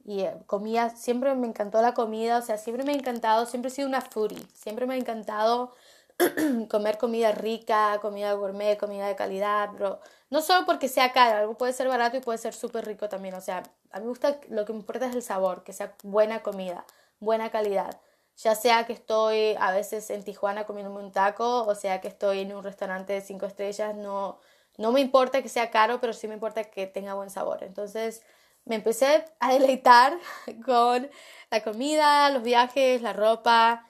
y 0.05 0.21
eh, 0.23 0.37
comía, 0.47 0.90
siempre 0.90 1.35
me 1.35 1.49
encantó 1.49 1.83
la 1.83 1.95
comida, 1.95 2.38
o 2.38 2.43
sea, 2.43 2.59
siempre 2.59 2.85
me 2.85 2.93
ha 2.93 2.97
encantado, 2.97 3.47
siempre 3.47 3.71
he 3.71 3.75
sido 3.75 3.88
una 3.88 4.00
foodie, 4.02 4.47
siempre 4.55 4.87
me 4.87 4.95
ha 4.95 4.99
encantado 4.99 5.75
comer 6.71 6.99
comida 6.99 7.33
rica, 7.33 7.99
comida 8.00 8.33
gourmet, 8.35 8.79
comida 8.79 9.07
de 9.09 9.17
calidad, 9.17 9.71
pero 9.73 10.00
no 10.31 10.43
solo 10.43 10.67
porque 10.67 10.88
sea 10.88 11.12
caro, 11.12 11.38
algo 11.38 11.57
puede 11.59 11.73
ser 11.73 11.88
barato 11.88 12.17
y 12.17 12.21
puede 12.21 12.38
ser 12.38 12.55
súper 12.55 12.85
rico 12.87 13.09
también, 13.09 13.35
o 13.35 13.40
sea, 13.40 13.62
a 13.90 13.99
mí 13.99 14.05
me 14.05 14.11
gusta, 14.11 14.40
lo 14.49 14.64
que 14.64 14.73
me 14.73 14.79
importa 14.81 15.07
es 15.07 15.14
el 15.14 15.23
sabor, 15.23 15.64
que 15.64 15.73
sea 15.73 15.95
buena 16.02 16.43
comida, 16.43 16.85
buena 17.21 17.50
calidad 17.50 18.00
ya 18.43 18.55
sea 18.55 18.87
que 18.87 18.93
estoy 18.95 19.55
a 19.59 19.73
veces 19.73 20.09
en 20.11 20.25
Tijuana 20.25 20.65
comiéndome 20.67 21.00
un 21.00 21.12
taco, 21.12 21.65
o 21.67 21.75
sea 21.75 22.00
que 22.00 22.09
estoy 22.09 22.41
en 22.41 22.55
un 22.55 22.62
restaurante 22.65 23.12
de 23.12 23.21
cinco 23.21 23.47
estrellas, 23.47 23.95
no, 23.95 24.39
no 24.79 24.93
me 24.93 25.00
importa 25.00 25.43
que 25.43 25.49
sea 25.49 25.71
caro, 25.71 26.00
pero 26.00 26.12
sí 26.15 26.27
me 26.27 26.35
importa 26.35 26.65
que 26.65 26.87
tenga 26.87 27.15
buen 27.15 27.31
sabor. 27.31 27.62
Entonces 27.62 28.23
me 28.65 28.77
empecé 28.77 29.25
a 29.41 29.53
deleitar 29.53 30.19
con 30.65 31.11
la 31.50 31.62
comida, 31.62 32.31
los 32.31 32.43
viajes, 32.43 33.03
la 33.03 33.12
ropa. 33.12 33.87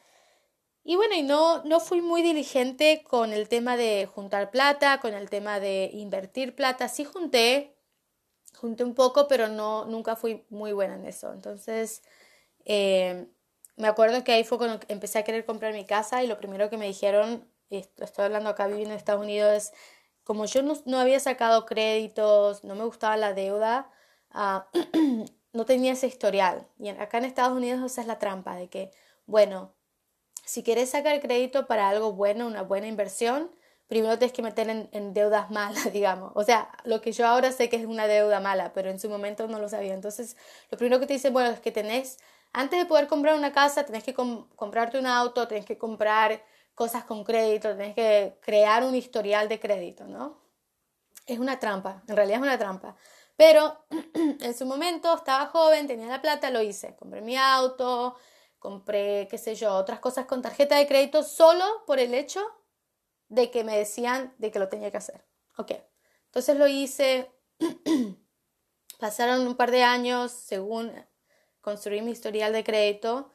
Y 0.84 0.96
bueno, 0.96 1.14
y 1.14 1.22
no, 1.22 1.62
no 1.64 1.80
fui 1.80 2.00
muy 2.00 2.22
diligente 2.22 3.04
con 3.08 3.32
el 3.32 3.48
tema 3.48 3.76
de 3.76 4.06
juntar 4.12 4.50
plata, 4.50 5.00
con 5.00 5.14
el 5.14 5.30
tema 5.30 5.60
de 5.60 5.90
invertir 5.92 6.56
plata. 6.56 6.88
Sí 6.88 7.04
junté, 7.04 7.76
junté 8.56 8.84
un 8.84 8.94
poco, 8.94 9.28
pero 9.28 9.48
no, 9.48 9.84
nunca 9.84 10.16
fui 10.16 10.44
muy 10.50 10.72
buena 10.72 10.94
en 10.96 11.06
eso. 11.06 11.32
Entonces, 11.32 12.02
eh, 12.64 13.26
me 13.76 13.88
acuerdo 13.88 14.22
que 14.24 14.32
ahí 14.32 14.44
fue 14.44 14.58
cuando 14.58 14.80
empecé 14.88 15.18
a 15.18 15.24
querer 15.24 15.44
comprar 15.46 15.72
mi 15.72 15.86
casa 15.86 16.22
y 16.22 16.26
lo 16.26 16.38
primero 16.38 16.70
que 16.70 16.76
me 16.76 16.86
dijeron, 16.86 17.48
y 17.70 17.84
estoy 17.98 18.24
hablando 18.24 18.50
acá 18.50 18.66
viviendo 18.66 18.92
en 18.92 18.98
Estados 18.98 19.22
Unidos, 19.22 19.52
es 19.54 19.72
como 20.24 20.44
yo 20.44 20.62
no, 20.62 20.98
había 20.98 21.18
sacado 21.18 21.66
créditos, 21.66 22.62
no 22.62 22.74
me 22.74 22.84
gustaba 22.84 23.16
la 23.16 23.32
deuda, 23.32 23.90
ah, 24.30 24.68
no 25.52 25.64
tenía 25.64 25.92
ese 25.92 26.06
historial. 26.06 26.68
Y 26.78 26.88
acá 26.90 27.18
en 27.18 27.24
Estados 27.24 27.56
Unidos 27.56 27.80
esa 27.84 28.00
es 28.02 28.06
la 28.06 28.18
trampa 28.18 28.54
de 28.54 28.68
que, 28.68 28.90
bueno, 29.26 29.74
si 30.44 30.62
quieres 30.62 30.90
sacar 30.90 31.20
crédito 31.20 31.66
para 31.66 31.88
algo 31.88 32.12
bueno, 32.12 32.46
una 32.46 32.62
buena 32.62 32.86
inversión, 32.86 33.50
primero 33.88 34.18
tienes 34.18 34.32
que 34.32 34.42
meter 34.42 34.68
en, 34.68 34.88
en, 34.92 35.14
deudas 35.14 35.50
malas, 35.52 35.92
digamos. 35.92 36.32
O 36.34 36.44
sea, 36.44 36.70
lo 36.84 37.00
que 37.00 37.12
yo 37.12 37.26
ahora 37.26 37.50
sé 37.52 37.68
que 37.68 37.76
es 37.76 37.86
una 37.86 38.06
deuda 38.06 38.40
mala, 38.40 38.72
pero 38.72 38.90
en 38.90 39.00
su 39.00 39.08
momento 39.08 39.48
no 39.48 39.58
lo 39.58 39.68
sabía. 39.68 39.94
Entonces, 39.94 40.36
lo 40.70 40.78
primero 40.78 41.00
que 41.00 41.06
te 41.06 41.14
dicen, 41.14 41.32
bueno, 41.32 41.50
es 41.50 41.60
que 41.60 41.72
tenés, 41.72 42.18
antes 42.52 42.78
de 42.78 42.86
poder 42.86 43.06
comprar 43.06 43.36
una 43.36 43.52
casa, 43.52 43.84
tenés 43.84 44.02
que 44.02 44.14
comprarte 44.14 44.98
un 44.98 45.06
auto, 45.06 45.46
tenés 45.46 45.64
que 45.64 45.78
comprar 45.78 46.42
cosas 46.74 47.04
con 47.04 47.24
crédito, 47.24 47.76
tienes 47.76 47.94
que 47.94 48.38
crear 48.40 48.84
un 48.84 48.94
historial 48.94 49.48
de 49.48 49.60
crédito, 49.60 50.06
¿no? 50.06 50.40
Es 51.26 51.38
una 51.38 51.58
trampa, 51.60 52.02
en 52.08 52.16
realidad 52.16 52.38
es 52.38 52.42
una 52.42 52.58
trampa. 52.58 52.96
Pero 53.36 53.84
en 54.14 54.54
su 54.54 54.66
momento 54.66 55.14
estaba 55.14 55.46
joven, 55.46 55.86
tenía 55.86 56.06
la 56.06 56.20
plata, 56.20 56.50
lo 56.50 56.60
hice. 56.60 56.96
Compré 56.96 57.20
mi 57.20 57.36
auto, 57.36 58.16
compré, 58.58 59.28
qué 59.30 59.38
sé 59.38 59.54
yo, 59.54 59.74
otras 59.74 60.00
cosas 60.00 60.26
con 60.26 60.42
tarjeta 60.42 60.76
de 60.76 60.86
crédito 60.86 61.22
solo 61.22 61.64
por 61.86 61.98
el 61.98 62.14
hecho 62.14 62.40
de 63.28 63.50
que 63.50 63.64
me 63.64 63.76
decían 63.76 64.34
de 64.38 64.50
que 64.50 64.58
lo 64.58 64.68
tenía 64.68 64.90
que 64.90 64.98
hacer. 64.98 65.24
Ok, 65.56 65.72
entonces 66.26 66.56
lo 66.56 66.66
hice. 66.66 67.30
Pasaron 68.98 69.46
un 69.46 69.56
par 69.56 69.70
de 69.70 69.84
años 69.84 70.32
según 70.32 70.92
construí 71.60 72.02
mi 72.02 72.12
historial 72.12 72.52
de 72.52 72.64
crédito. 72.64 73.32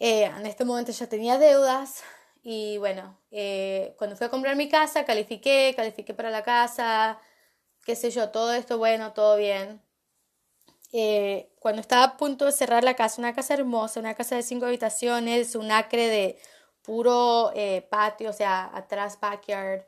Eh, 0.00 0.24
en 0.24 0.46
este 0.46 0.64
momento 0.64 0.92
ya 0.92 1.08
tenía 1.08 1.38
deudas, 1.38 2.02
y 2.42 2.78
bueno, 2.78 3.20
eh, 3.30 3.94
cuando 3.98 4.16
fui 4.16 4.26
a 4.26 4.30
comprar 4.30 4.56
mi 4.56 4.68
casa, 4.68 5.04
califiqué, 5.04 5.74
califiqué 5.76 6.14
para 6.14 6.30
la 6.30 6.42
casa, 6.42 7.18
qué 7.84 7.94
sé 7.96 8.10
yo, 8.10 8.30
todo 8.30 8.54
esto 8.54 8.78
bueno, 8.78 9.12
todo 9.12 9.36
bien. 9.36 9.82
Eh, 10.92 11.52
cuando 11.58 11.82
estaba 11.82 12.04
a 12.04 12.16
punto 12.16 12.46
de 12.46 12.52
cerrar 12.52 12.84
la 12.84 12.94
casa, 12.94 13.20
una 13.20 13.34
casa 13.34 13.54
hermosa, 13.54 14.00
una 14.00 14.14
casa 14.14 14.36
de 14.36 14.42
cinco 14.42 14.66
habitaciones, 14.66 15.54
un 15.56 15.70
acre 15.70 16.08
de 16.08 16.38
puro 16.82 17.52
eh, 17.54 17.86
patio, 17.90 18.30
o 18.30 18.32
sea, 18.32 18.70
atrás 18.74 19.18
backyard, 19.20 19.84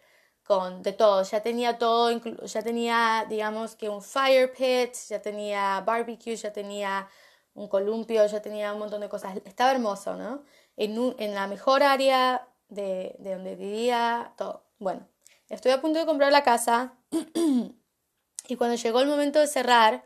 con 0.51 0.83
de 0.83 0.93
todo. 0.93 1.23
Ya 1.23 1.45
tenía 1.45 1.79
todo, 1.79 2.11
ya 2.11 2.63
tenía, 2.63 3.25
digamos 3.29 3.77
que 3.77 3.89
un 3.89 4.03
fire 4.03 4.53
pit, 4.53 4.95
ya 5.09 5.23
tenía 5.23 5.81
barbecue, 5.87 6.35
ya 6.35 6.53
tenía 6.53 7.09
un 7.55 7.69
columpio, 7.69 8.27
ya 8.27 8.43
tenía 8.43 8.73
un 8.73 8.81
montón 8.81 9.01
de 9.01 9.09
cosas. 9.09 9.37
Estaba 9.45 9.71
hermoso, 9.71 10.17
¿no? 10.17 10.43
En, 10.77 11.15
en 11.21 11.37
la 11.37 11.47
mejor 11.47 11.85
área 11.85 12.49
de, 12.69 13.15
donde 13.21 13.55
vivía, 13.55 14.35
todo. 14.37 14.65
Bueno, 14.81 15.07
estoy 15.49 15.71
a 15.71 15.81
punto 15.81 16.01
de 16.01 16.07
comprar 16.07 16.33
la 16.33 16.43
casa 16.43 16.95
y 18.49 18.57
cuando 18.57 18.75
llegó 18.75 19.01
el 19.03 19.07
momento 19.07 19.39
de 19.39 19.47
cerrar, 19.47 20.05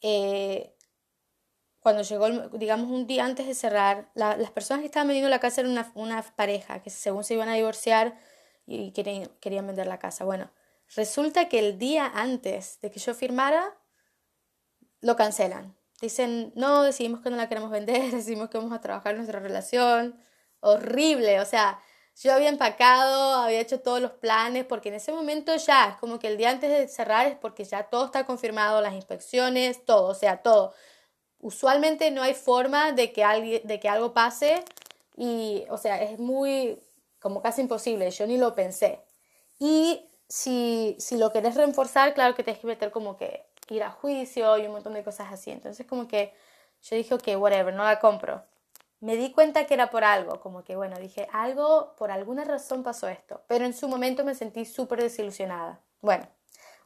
eh, 0.00 0.74
cuando 1.80 2.00
llegó, 2.00 2.30
digamos, 2.56 2.90
un 2.90 3.06
día 3.06 3.26
antes 3.26 3.46
de 3.46 3.54
cerrar, 3.54 4.10
las 4.14 4.50
personas 4.52 4.80
que 4.80 4.86
estaban 4.86 5.08
vendiendo 5.08 5.28
la 5.28 5.38
casa 5.38 5.60
eran 5.60 5.72
una, 5.72 5.92
una 5.96 6.22
pareja 6.34 6.82
que 6.82 6.88
según 6.88 7.24
se 7.24 7.34
iban 7.34 7.50
a 7.50 7.56
divorciar 7.56 8.16
y 8.70 8.92
querían, 8.92 9.28
querían 9.40 9.66
vender 9.66 9.86
la 9.86 9.98
casa. 9.98 10.24
Bueno, 10.24 10.50
resulta 10.94 11.48
que 11.48 11.58
el 11.58 11.78
día 11.78 12.06
antes 12.06 12.80
de 12.80 12.90
que 12.90 13.00
yo 13.00 13.14
firmara, 13.14 13.76
lo 15.00 15.16
cancelan. 15.16 15.76
Dicen, 16.00 16.52
no, 16.54 16.82
decidimos 16.82 17.20
que 17.20 17.30
no 17.30 17.36
la 17.36 17.48
queremos 17.48 17.70
vender, 17.70 18.10
decidimos 18.14 18.48
que 18.48 18.58
vamos 18.58 18.72
a 18.72 18.80
trabajar 18.80 19.14
nuestra 19.16 19.40
relación 19.40 20.18
horrible, 20.60 21.40
o 21.40 21.44
sea, 21.44 21.80
yo 22.16 22.34
había 22.34 22.50
empacado, 22.50 23.34
había 23.36 23.60
hecho 23.60 23.80
todos 23.80 24.00
los 24.00 24.12
planes, 24.12 24.66
porque 24.66 24.90
en 24.90 24.96
ese 24.96 25.12
momento 25.12 25.56
ya 25.56 25.90
es 25.90 25.96
como 25.96 26.18
que 26.18 26.28
el 26.28 26.36
día 26.36 26.50
antes 26.50 26.70
de 26.70 26.86
cerrar 26.88 27.26
es 27.26 27.36
porque 27.36 27.64
ya 27.64 27.84
todo 27.84 28.04
está 28.04 28.26
confirmado, 28.26 28.80
las 28.82 28.94
inspecciones, 28.94 29.84
todo, 29.86 30.08
o 30.08 30.14
sea, 30.14 30.42
todo. 30.42 30.74
Usualmente 31.38 32.10
no 32.10 32.22
hay 32.22 32.34
forma 32.34 32.92
de 32.92 33.12
que, 33.12 33.24
alguien, 33.24 33.66
de 33.66 33.80
que 33.80 33.88
algo 33.88 34.12
pase 34.12 34.62
y, 35.16 35.64
o 35.70 35.78
sea, 35.78 36.02
es 36.02 36.18
muy, 36.18 36.78
como 37.20 37.42
casi 37.42 37.62
imposible, 37.62 38.10
yo 38.10 38.26
ni 38.26 38.38
lo 38.38 38.54
pensé. 38.54 39.00
Y 39.58 40.10
si, 40.28 40.96
si 40.98 41.16
lo 41.16 41.32
querés 41.32 41.54
reforzar, 41.54 42.14
claro 42.14 42.34
que 42.34 42.42
tienes 42.44 42.60
que 42.60 42.66
meter 42.66 42.90
como 42.90 43.16
que 43.16 43.46
ir 43.68 43.82
a 43.82 43.90
juicio 43.90 44.58
y 44.58 44.66
un 44.66 44.72
montón 44.72 44.94
de 44.94 45.04
cosas 45.04 45.32
así. 45.32 45.50
Entonces 45.50 45.86
como 45.86 46.08
que 46.08 46.34
yo 46.82 46.96
dije, 46.96 47.14
ok, 47.14 47.28
whatever, 47.38 47.74
no 47.74 47.84
la 47.84 48.00
compro 48.00 48.42
me 49.00 49.16
di 49.16 49.32
cuenta 49.32 49.66
que 49.66 49.74
era 49.74 49.90
por 49.90 50.04
algo, 50.04 50.40
como 50.40 50.62
que 50.62 50.76
bueno, 50.76 50.98
dije, 50.98 51.26
algo, 51.32 51.94
por 51.96 52.10
alguna 52.10 52.44
razón 52.44 52.82
pasó 52.82 53.08
esto, 53.08 53.42
pero 53.48 53.64
en 53.64 53.72
su 53.74 53.88
momento 53.88 54.24
me 54.24 54.34
sentí 54.34 54.66
súper 54.66 55.00
desilusionada. 55.02 55.80
Bueno, 56.02 56.28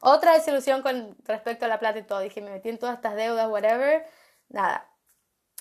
otra 0.01 0.35
desilusión 0.35 0.83
con 0.83 1.17
respecto 1.25 1.65
a 1.65 1.69
la 1.69 1.81
plata 1.81 1.99
y 1.99 2.05
todo, 2.05 2.21
dije, 2.21 2.41
me 2.41 2.51
metí 2.51 2.69
en 2.69 2.79
todas 2.79 2.97
estas 2.97 3.17
deudas, 3.17 3.49
whatever, 3.51 4.07
nada. 4.49 4.89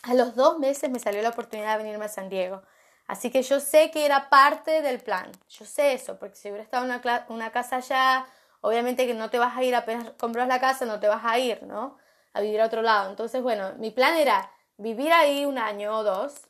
A 0.03 0.13
los 0.13 0.35
dos 0.35 0.59
meses 0.59 0.89
me 0.91 0.99
salió 0.99 1.21
la 1.21 1.29
oportunidad 1.29 1.77
de 1.77 1.83
venirme 1.83 2.05
a 2.05 2.09
San 2.09 2.29
Diego. 2.29 2.61
Así 3.07 3.31
que 3.31 3.43
yo 3.43 3.59
sé 3.59 3.91
que 3.91 4.05
era 4.05 4.29
parte 4.29 4.81
del 4.81 4.99
plan, 4.99 5.31
yo 5.49 5.65
sé 5.65 5.93
eso, 5.93 6.17
porque 6.19 6.35
si 6.35 6.49
hubiera 6.49 6.63
estado 6.63 6.85
en 6.85 6.91
una, 6.91 7.25
una 7.29 7.51
casa 7.51 7.77
allá, 7.77 8.25
obviamente 8.61 9.05
que 9.05 9.13
no 9.13 9.29
te 9.29 9.39
vas 9.39 9.57
a 9.57 9.63
ir 9.63 9.75
apenas 9.75 10.11
compras 10.11 10.47
la 10.47 10.59
casa, 10.59 10.85
no 10.85 10.99
te 10.99 11.07
vas 11.07 11.23
a 11.25 11.37
ir, 11.37 11.63
¿no? 11.63 11.97
A 12.33 12.41
vivir 12.41 12.61
a 12.61 12.65
otro 12.65 12.81
lado. 12.81 13.09
Entonces, 13.09 13.41
bueno, 13.41 13.73
mi 13.77 13.91
plan 13.91 14.15
era 14.17 14.49
vivir 14.77 15.11
ahí 15.11 15.45
un 15.45 15.57
año 15.57 15.97
o 15.97 16.03
dos. 16.03 16.47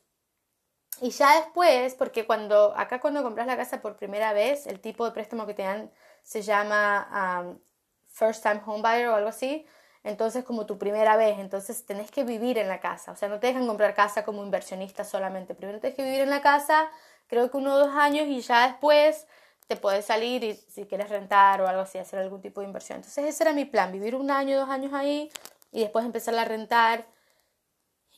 Y 1.00 1.10
ya 1.10 1.40
después, 1.40 1.94
porque 1.96 2.24
cuando 2.24 2.72
acá 2.76 3.00
cuando 3.00 3.22
compras 3.22 3.46
la 3.46 3.56
casa 3.56 3.82
por 3.82 3.96
primera 3.96 4.32
vez, 4.32 4.66
el 4.66 4.80
tipo 4.80 5.04
de 5.04 5.10
préstamo 5.10 5.46
que 5.46 5.54
te 5.54 5.62
dan 5.62 5.90
se 6.22 6.42
llama 6.42 7.42
um, 7.42 7.58
First 8.06 8.42
Time 8.44 8.62
Home 8.64 8.80
Buyer 8.82 9.08
o 9.08 9.16
algo 9.16 9.28
así. 9.28 9.66
Entonces, 10.04 10.44
como 10.44 10.66
tu 10.66 10.78
primera 10.78 11.16
vez, 11.16 11.38
entonces 11.38 11.84
tenés 11.86 12.10
que 12.10 12.24
vivir 12.24 12.58
en 12.58 12.68
la 12.68 12.80
casa. 12.80 13.12
O 13.12 13.16
sea, 13.16 13.28
no 13.28 13.40
te 13.40 13.48
dejan 13.48 13.66
comprar 13.66 13.94
casa 13.94 14.24
como 14.24 14.44
inversionista 14.44 15.04
solamente. 15.04 15.54
Primero 15.54 15.80
tienes 15.80 15.96
que 15.96 16.04
vivir 16.04 16.20
en 16.20 16.30
la 16.30 16.42
casa, 16.42 16.88
creo 17.26 17.50
que 17.50 17.56
uno 17.56 17.74
o 17.74 17.78
dos 17.78 17.94
años, 17.94 18.26
y 18.28 18.40
ya 18.40 18.68
después 18.68 19.26
te 19.66 19.76
puedes 19.76 20.04
salir 20.04 20.44
y 20.44 20.54
si 20.54 20.84
quieres 20.84 21.08
rentar 21.08 21.60
o 21.62 21.66
algo 21.66 21.82
así, 21.82 21.98
hacer 21.98 22.20
algún 22.20 22.42
tipo 22.42 22.60
de 22.60 22.66
inversión. 22.66 22.96
Entonces, 22.96 23.24
ese 23.24 23.44
era 23.44 23.52
mi 23.52 23.64
plan, 23.64 23.90
vivir 23.92 24.14
un 24.14 24.30
año, 24.30 24.60
dos 24.60 24.68
años 24.68 24.92
ahí 24.92 25.30
y 25.72 25.80
después 25.80 26.04
empezar 26.04 26.34
a 26.36 26.44
rentar 26.44 27.06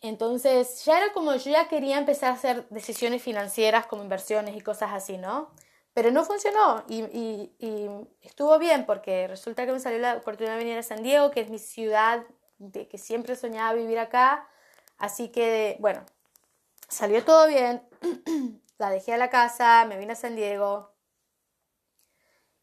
entonces 0.02 0.84
ya 0.84 0.98
era 0.98 1.12
como 1.12 1.34
yo 1.34 1.50
ya 1.50 1.68
quería 1.68 1.98
empezar 1.98 2.30
a 2.30 2.34
hacer 2.34 2.68
decisiones 2.68 3.22
financieras 3.22 3.86
como 3.86 4.02
inversiones 4.02 4.56
y 4.56 4.60
cosas 4.60 4.90
así, 4.92 5.16
¿no? 5.16 5.50
Pero 5.96 6.10
no 6.10 6.26
funcionó 6.26 6.84
y, 6.90 7.50
estuvo 8.20 8.58
bien 8.58 8.84
porque 8.84 9.26
resulta 9.28 9.64
que 9.64 9.72
me 9.72 9.80
salió 9.80 9.98
la 9.98 10.16
oportunidad 10.16 10.52
de 10.52 10.62
venir 10.62 10.76
a 10.76 10.82
San 10.82 11.02
Diego, 11.02 11.30
que 11.30 11.40
es 11.40 11.48
mi 11.48 11.58
ciudad 11.58 12.22
de 12.58 12.86
que 12.86 12.98
siempre 12.98 13.34
soñaba 13.34 13.72
vivir 13.72 13.98
acá. 13.98 14.46
Así 14.98 15.30
que, 15.30 15.78
bueno, 15.80 16.04
salió 16.86 17.24
todo 17.24 17.46
bien. 17.48 17.82
la 18.78 18.90
dejé 18.90 19.14
a 19.14 19.16
la 19.16 19.30
casa, 19.30 19.86
me 19.86 19.96
vine 19.96 20.12
a 20.12 20.16
San 20.16 20.36
Diego. 20.36 20.92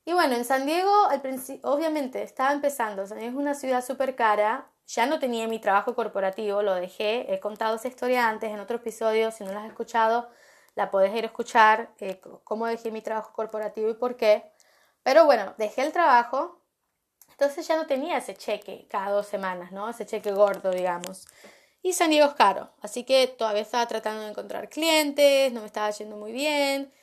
Y 0.05 0.13
bueno, 0.13 0.35
en 0.35 0.45
San 0.45 0.67
Diego, 0.67 1.05
al 1.05 1.23
obviamente, 1.63 2.21
estaba 2.21 2.53
empezando. 2.53 3.07
San 3.07 3.17
Diego 3.17 3.39
es 3.39 3.41
una 3.41 3.55
ciudad 3.55 3.83
súper 3.83 4.15
cara. 4.15 4.69
Ya 4.85 5.07
no 5.07 5.17
tenía 5.17 5.47
mi 5.47 5.57
trabajo 5.57 5.95
corporativo, 5.95 6.61
lo 6.61 6.75
dejé. 6.75 7.33
He 7.33 7.39
contado 7.39 7.77
esa 7.77 7.87
historia 7.87 8.29
antes 8.29 8.51
en 8.51 8.59
otro 8.59 8.75
episodio. 8.75 9.31
Si 9.31 9.43
no 9.43 9.53
la 9.53 9.61
has 9.63 9.69
escuchado, 9.69 10.29
la 10.75 10.91
podés 10.91 11.13
ir 11.15 11.23
a 11.23 11.27
escuchar. 11.27 11.89
Eh, 11.99 12.19
cómo 12.43 12.67
dejé 12.67 12.91
mi 12.91 13.01
trabajo 13.01 13.33
corporativo 13.33 13.89
y 13.89 13.93
por 13.95 14.15
qué. 14.15 14.51
Pero 15.03 15.25
bueno, 15.25 15.53
dejé 15.57 15.81
el 15.83 15.91
trabajo. 15.91 16.59
Entonces 17.31 17.67
ya 17.67 17.75
no 17.77 17.87
tenía 17.87 18.17
ese 18.17 18.35
cheque 18.35 18.87
cada 18.89 19.11
dos 19.11 19.27
semanas, 19.27 19.71
¿no? 19.71 19.89
Ese 19.89 20.05
cheque 20.05 20.31
gordo, 20.31 20.71
digamos. 20.71 21.25
Y 21.81 21.93
San 21.93 22.09
Diego 22.11 22.27
es 22.27 22.35
caro. 22.35 22.71
Así 22.81 23.03
que 23.03 23.27
todavía 23.27 23.61
estaba 23.61 23.87
tratando 23.87 24.21
de 24.23 24.29
encontrar 24.29 24.69
clientes, 24.69 25.51
no 25.51 25.61
me 25.61 25.67
estaba 25.67 25.89
yendo 25.91 26.15
muy 26.15 26.31
bien. 26.31 26.93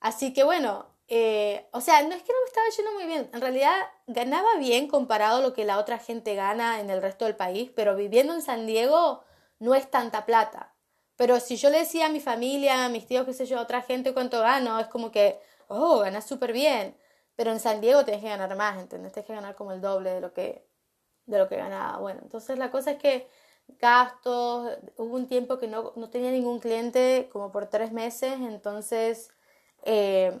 Así 0.00 0.32
que 0.32 0.44
bueno, 0.44 0.86
eh, 1.14 1.68
o 1.72 1.80
sea, 1.82 2.02
no 2.02 2.14
es 2.14 2.22
que 2.22 2.32
no 2.32 2.38
me 2.40 2.46
estaba 2.46 2.66
yendo 2.74 2.92
muy 2.92 3.04
bien, 3.04 3.30
en 3.34 3.40
realidad 3.42 3.74
ganaba 4.06 4.56
bien 4.58 4.88
comparado 4.88 5.38
a 5.38 5.40
lo 5.42 5.52
que 5.52 5.66
la 5.66 5.78
otra 5.78 5.98
gente 5.98 6.34
gana 6.34 6.80
en 6.80 6.88
el 6.88 7.02
resto 7.02 7.26
del 7.26 7.36
país, 7.36 7.70
pero 7.74 7.94
viviendo 7.94 8.32
en 8.32 8.40
San 8.40 8.66
Diego 8.66 9.22
no 9.58 9.74
es 9.74 9.90
tanta 9.90 10.24
plata. 10.24 10.71
Pero 11.16 11.40
si 11.40 11.56
yo 11.56 11.70
le 11.70 11.78
decía 11.78 12.06
a 12.06 12.08
mi 12.08 12.20
familia, 12.20 12.84
a 12.84 12.88
mis 12.88 13.06
tíos, 13.06 13.26
qué 13.26 13.32
sé 13.32 13.46
yo, 13.46 13.58
a 13.58 13.62
otra 13.62 13.82
gente 13.82 14.14
cuánto 14.14 14.40
gano, 14.40 14.78
es 14.80 14.88
como 14.88 15.10
que, 15.12 15.40
oh, 15.68 16.00
ganas 16.00 16.26
súper 16.26 16.52
bien. 16.52 16.96
Pero 17.36 17.52
en 17.52 17.60
San 17.60 17.80
Diego 17.80 18.04
tienes 18.04 18.22
que 18.22 18.28
ganar 18.28 18.56
más, 18.56 18.78
¿entendés? 18.78 19.12
Tienes 19.12 19.26
que 19.26 19.34
ganar 19.34 19.54
como 19.54 19.72
el 19.72 19.80
doble 19.80 20.10
de 20.10 20.20
lo 20.20 20.32
que, 20.32 20.66
de 21.26 21.38
lo 21.38 21.48
que 21.48 21.56
ganaba. 21.56 21.98
Bueno, 21.98 22.20
entonces 22.22 22.58
la 22.58 22.70
cosa 22.70 22.92
es 22.92 22.98
que 22.98 23.28
gastos, 23.80 24.78
hubo 24.96 25.14
un 25.16 25.28
tiempo 25.28 25.58
que 25.58 25.68
no, 25.68 25.92
no 25.96 26.10
tenía 26.10 26.30
ningún 26.30 26.60
cliente, 26.60 27.28
como 27.32 27.52
por 27.52 27.68
tres 27.68 27.92
meses, 27.92 28.34
entonces... 28.40 29.30
Eh, 29.84 30.40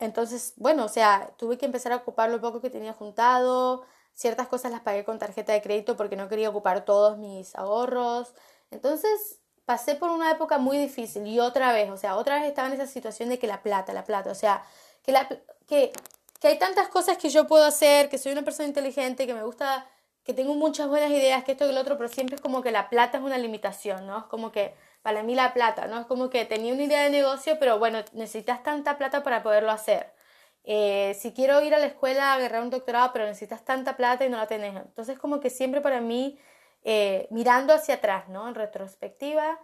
entonces, 0.00 0.54
bueno, 0.56 0.86
o 0.86 0.88
sea, 0.88 1.34
tuve 1.36 1.58
que 1.58 1.66
empezar 1.66 1.92
a 1.92 1.96
ocupar 1.96 2.30
lo 2.30 2.40
poco 2.40 2.60
que 2.62 2.70
tenía 2.70 2.94
juntado, 2.94 3.84
ciertas 4.14 4.48
cosas 4.48 4.72
las 4.72 4.80
pagué 4.80 5.04
con 5.04 5.18
tarjeta 5.18 5.52
de 5.52 5.60
crédito 5.62 5.96
porque 5.96 6.16
no 6.16 6.28
quería 6.28 6.48
ocupar 6.48 6.84
todos 6.86 7.18
mis 7.18 7.54
ahorros. 7.54 8.34
Entonces, 8.70 9.40
pasé 9.64 9.94
por 9.94 10.10
una 10.10 10.30
época 10.30 10.58
muy 10.58 10.78
difícil 10.78 11.26
y 11.26 11.40
otra 11.40 11.72
vez, 11.72 11.90
o 11.90 11.96
sea, 11.96 12.16
otra 12.16 12.36
vez 12.36 12.48
estaba 12.48 12.68
en 12.68 12.74
esa 12.74 12.86
situación 12.86 13.28
de 13.28 13.38
que 13.38 13.46
la 13.46 13.62
plata, 13.62 13.92
la 13.92 14.04
plata, 14.04 14.30
o 14.30 14.34
sea, 14.34 14.62
que, 15.02 15.12
la, 15.12 15.28
que, 15.66 15.92
que 16.40 16.48
hay 16.48 16.58
tantas 16.58 16.88
cosas 16.88 17.18
que 17.18 17.28
yo 17.28 17.46
puedo 17.46 17.64
hacer, 17.64 18.08
que 18.08 18.18
soy 18.18 18.32
una 18.32 18.42
persona 18.42 18.68
inteligente, 18.68 19.26
que 19.26 19.34
me 19.34 19.44
gusta, 19.44 19.86
que 20.24 20.34
tengo 20.34 20.54
muchas 20.54 20.88
buenas 20.88 21.10
ideas, 21.10 21.44
que 21.44 21.52
esto 21.52 21.68
y 21.68 21.72
lo 21.72 21.80
otro, 21.80 21.96
pero 21.96 22.08
siempre 22.08 22.36
es 22.36 22.42
como 22.42 22.62
que 22.62 22.70
la 22.70 22.88
plata 22.88 23.18
es 23.18 23.24
una 23.24 23.38
limitación, 23.38 24.06
¿no? 24.06 24.18
Es 24.18 24.24
como 24.24 24.52
que 24.52 24.74
para 25.02 25.22
mí 25.22 25.34
la 25.34 25.54
plata, 25.54 25.86
¿no? 25.86 26.00
Es 26.00 26.06
como 26.06 26.30
que 26.30 26.44
tenía 26.44 26.72
una 26.72 26.84
idea 26.84 27.02
de 27.02 27.10
negocio, 27.10 27.58
pero 27.58 27.78
bueno, 27.78 28.00
necesitas 28.12 28.62
tanta 28.62 28.98
plata 28.98 29.22
para 29.22 29.42
poderlo 29.42 29.70
hacer. 29.70 30.12
Eh, 30.64 31.16
si 31.18 31.32
quiero 31.32 31.60
ir 31.62 31.74
a 31.74 31.78
la 31.78 31.86
escuela 31.86 32.32
a 32.32 32.34
agarrar 32.34 32.62
un 32.62 32.70
doctorado, 32.70 33.12
pero 33.12 33.24
necesitas 33.24 33.64
tanta 33.64 33.96
plata 33.96 34.24
y 34.24 34.28
no 34.28 34.36
la 34.36 34.46
tenés. 34.46 34.76
Entonces, 34.76 35.18
como 35.18 35.40
que 35.40 35.50
siempre 35.50 35.80
para 35.80 36.00
mí, 36.00 36.38
eh, 36.84 37.26
mirando 37.30 37.74
hacia 37.74 37.96
atrás, 37.96 38.28
¿no? 38.28 38.48
En 38.48 38.54
retrospectiva, 38.54 39.58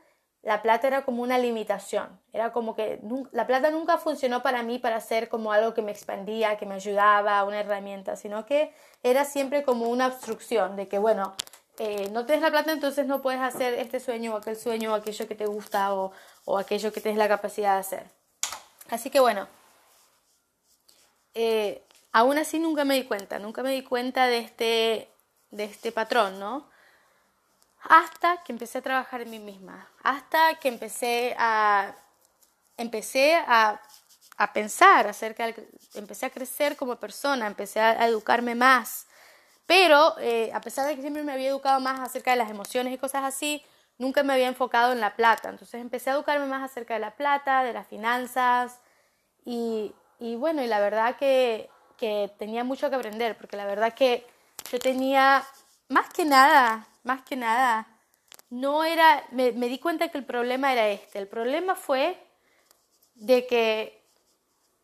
la 0.47 0.63
plata 0.63 0.87
era 0.87 1.05
como 1.05 1.23
una 1.25 1.39
limitación. 1.39 2.21
Era 2.33 2.53
como 2.53 2.77
que 2.77 3.01
la 3.33 3.49
plata 3.49 3.71
nunca 3.71 3.99
funcionó 3.99 4.45
para 4.45 4.63
mí 4.63 4.79
para 4.79 5.01
ser 5.01 5.29
como 5.29 5.51
algo 5.51 5.75
que 5.75 5.83
me 5.83 5.91
expandía, 5.91 6.57
que 6.57 6.67
me 6.67 6.77
ayudaba, 6.77 7.43
una 7.43 7.59
herramienta, 7.59 8.15
sino 8.15 8.47
que 8.47 8.73
era 9.03 9.25
siempre 9.25 9.65
como 9.65 9.89
una 9.89 10.07
obstrucción 10.07 10.77
de 10.77 10.87
que, 10.87 10.99
bueno, 10.99 11.35
eh, 11.79 12.09
no 12.13 12.25
tienes 12.27 12.43
la 12.43 12.51
plata, 12.51 12.71
entonces 12.71 13.07
no 13.07 13.23
puedes 13.23 13.41
hacer 13.41 13.75
este 13.75 13.99
sueño 13.99 14.35
o 14.35 14.37
aquel 14.37 14.57
sueño 14.57 14.93
o 14.93 14.95
aquello 14.95 15.27
que 15.27 15.35
te 15.35 15.47
gusta 15.47 15.93
o, 15.95 16.13
aquello 16.57 16.93
que 16.93 17.01
tienes 17.01 17.19
la 17.19 17.29
capacidad 17.29 17.75
de 17.75 17.81
hacer. 17.81 18.07
Así 18.89 19.11
que 19.11 19.19
bueno, 19.19 19.49
eh, 21.35 21.83
aún 22.13 22.39
así 22.39 22.61
nunca 22.61 22.85
me 22.85 22.95
di 22.95 23.05
cuenta, 23.05 23.41
nunca 23.41 23.65
me 23.65 23.73
di 23.73 23.83
cuenta 23.83 24.27
de 24.27 24.39
este, 24.39 25.11
de 25.51 25.65
este 25.65 25.91
patrón, 25.91 26.39
¿no? 26.39 26.69
Hasta 27.89 28.43
que 28.43 28.53
empecé 28.53 28.79
a 28.79 28.83
trabajar 28.83 29.23
en 29.23 29.31
mí 29.31 29.39
misma, 29.39 29.89
hasta 30.03 30.55
que 30.59 30.69
empecé 30.69 31.35
a, 31.39 31.95
empecé 32.77 33.37
a, 33.37 33.81
a 34.37 34.53
pensar 34.53 35.07
acerca, 35.07 35.53
empecé 35.95 36.27
a 36.27 36.31
crecer 36.31 36.77
como 36.77 36.97
persona, 36.97 37.47
empecé 37.47 37.81
a 37.81 38.07
educarme 38.07 38.55
más, 38.55 39.07
pero 39.67 40.15
eh, 40.21 40.51
a 40.55 40.61
pesar 40.61 40.87
de 40.87 40.95
que 40.95 41.01
siempre 41.01 41.25
me 41.25 41.33
había 41.33 41.49
educado 41.49 41.81
más 41.81 41.99
acerca 42.01 42.31
de 42.31 42.37
las 42.37 42.51
emociones 42.51 42.95
y 42.95 42.99
cosas 42.99 43.25
así, 43.25 43.63
nunca 43.99 44.23
me 44.23 44.33
había 44.33 44.49
enfocado 44.49 44.93
en 44.93 45.01
la 45.01 45.17
plata. 45.17 45.49
Entonces 45.49 45.81
empecé 45.81 46.11
a 46.11 46.15
educarme 46.15 46.47
más 46.47 46.63
acerca 46.63 46.95
de 46.95 47.01
la 47.01 47.17
plata, 47.17 47.65
de 47.65 47.73
las 47.73 47.87
finanzas 47.89 48.81
y, 49.45 49.93
y 50.21 50.37
bueno, 50.37 50.63
y 50.63 50.69
la 50.69 50.81
verdad 50.81 51.17
que, 51.17 51.69
que, 51.99 52.31
tenía 52.39 52.63
mucho 52.63 52.89
que 52.91 52.97
aprender, 52.97 53.37
porque 53.37 53.57
la 53.57 53.67
verdad 53.67 53.95
que 53.95 54.27
yo 54.71 54.79
tenía, 54.79 55.45
más 55.89 56.09
que 56.11 56.25
nada, 56.25 56.87
más 57.05 57.23
que 57.23 57.37
nada, 57.37 57.87
no 58.51 58.85
era, 58.85 59.25
me, 59.31 59.53
di 59.53 59.79
cuenta 59.79 60.09
que 60.09 60.19
el 60.19 60.25
problema 60.25 60.73
era 60.73 60.89
este. 60.89 61.19
El 61.19 61.29
problema 61.29 61.75
fue 61.75 62.19
de 63.15 63.47
que 63.47 64.03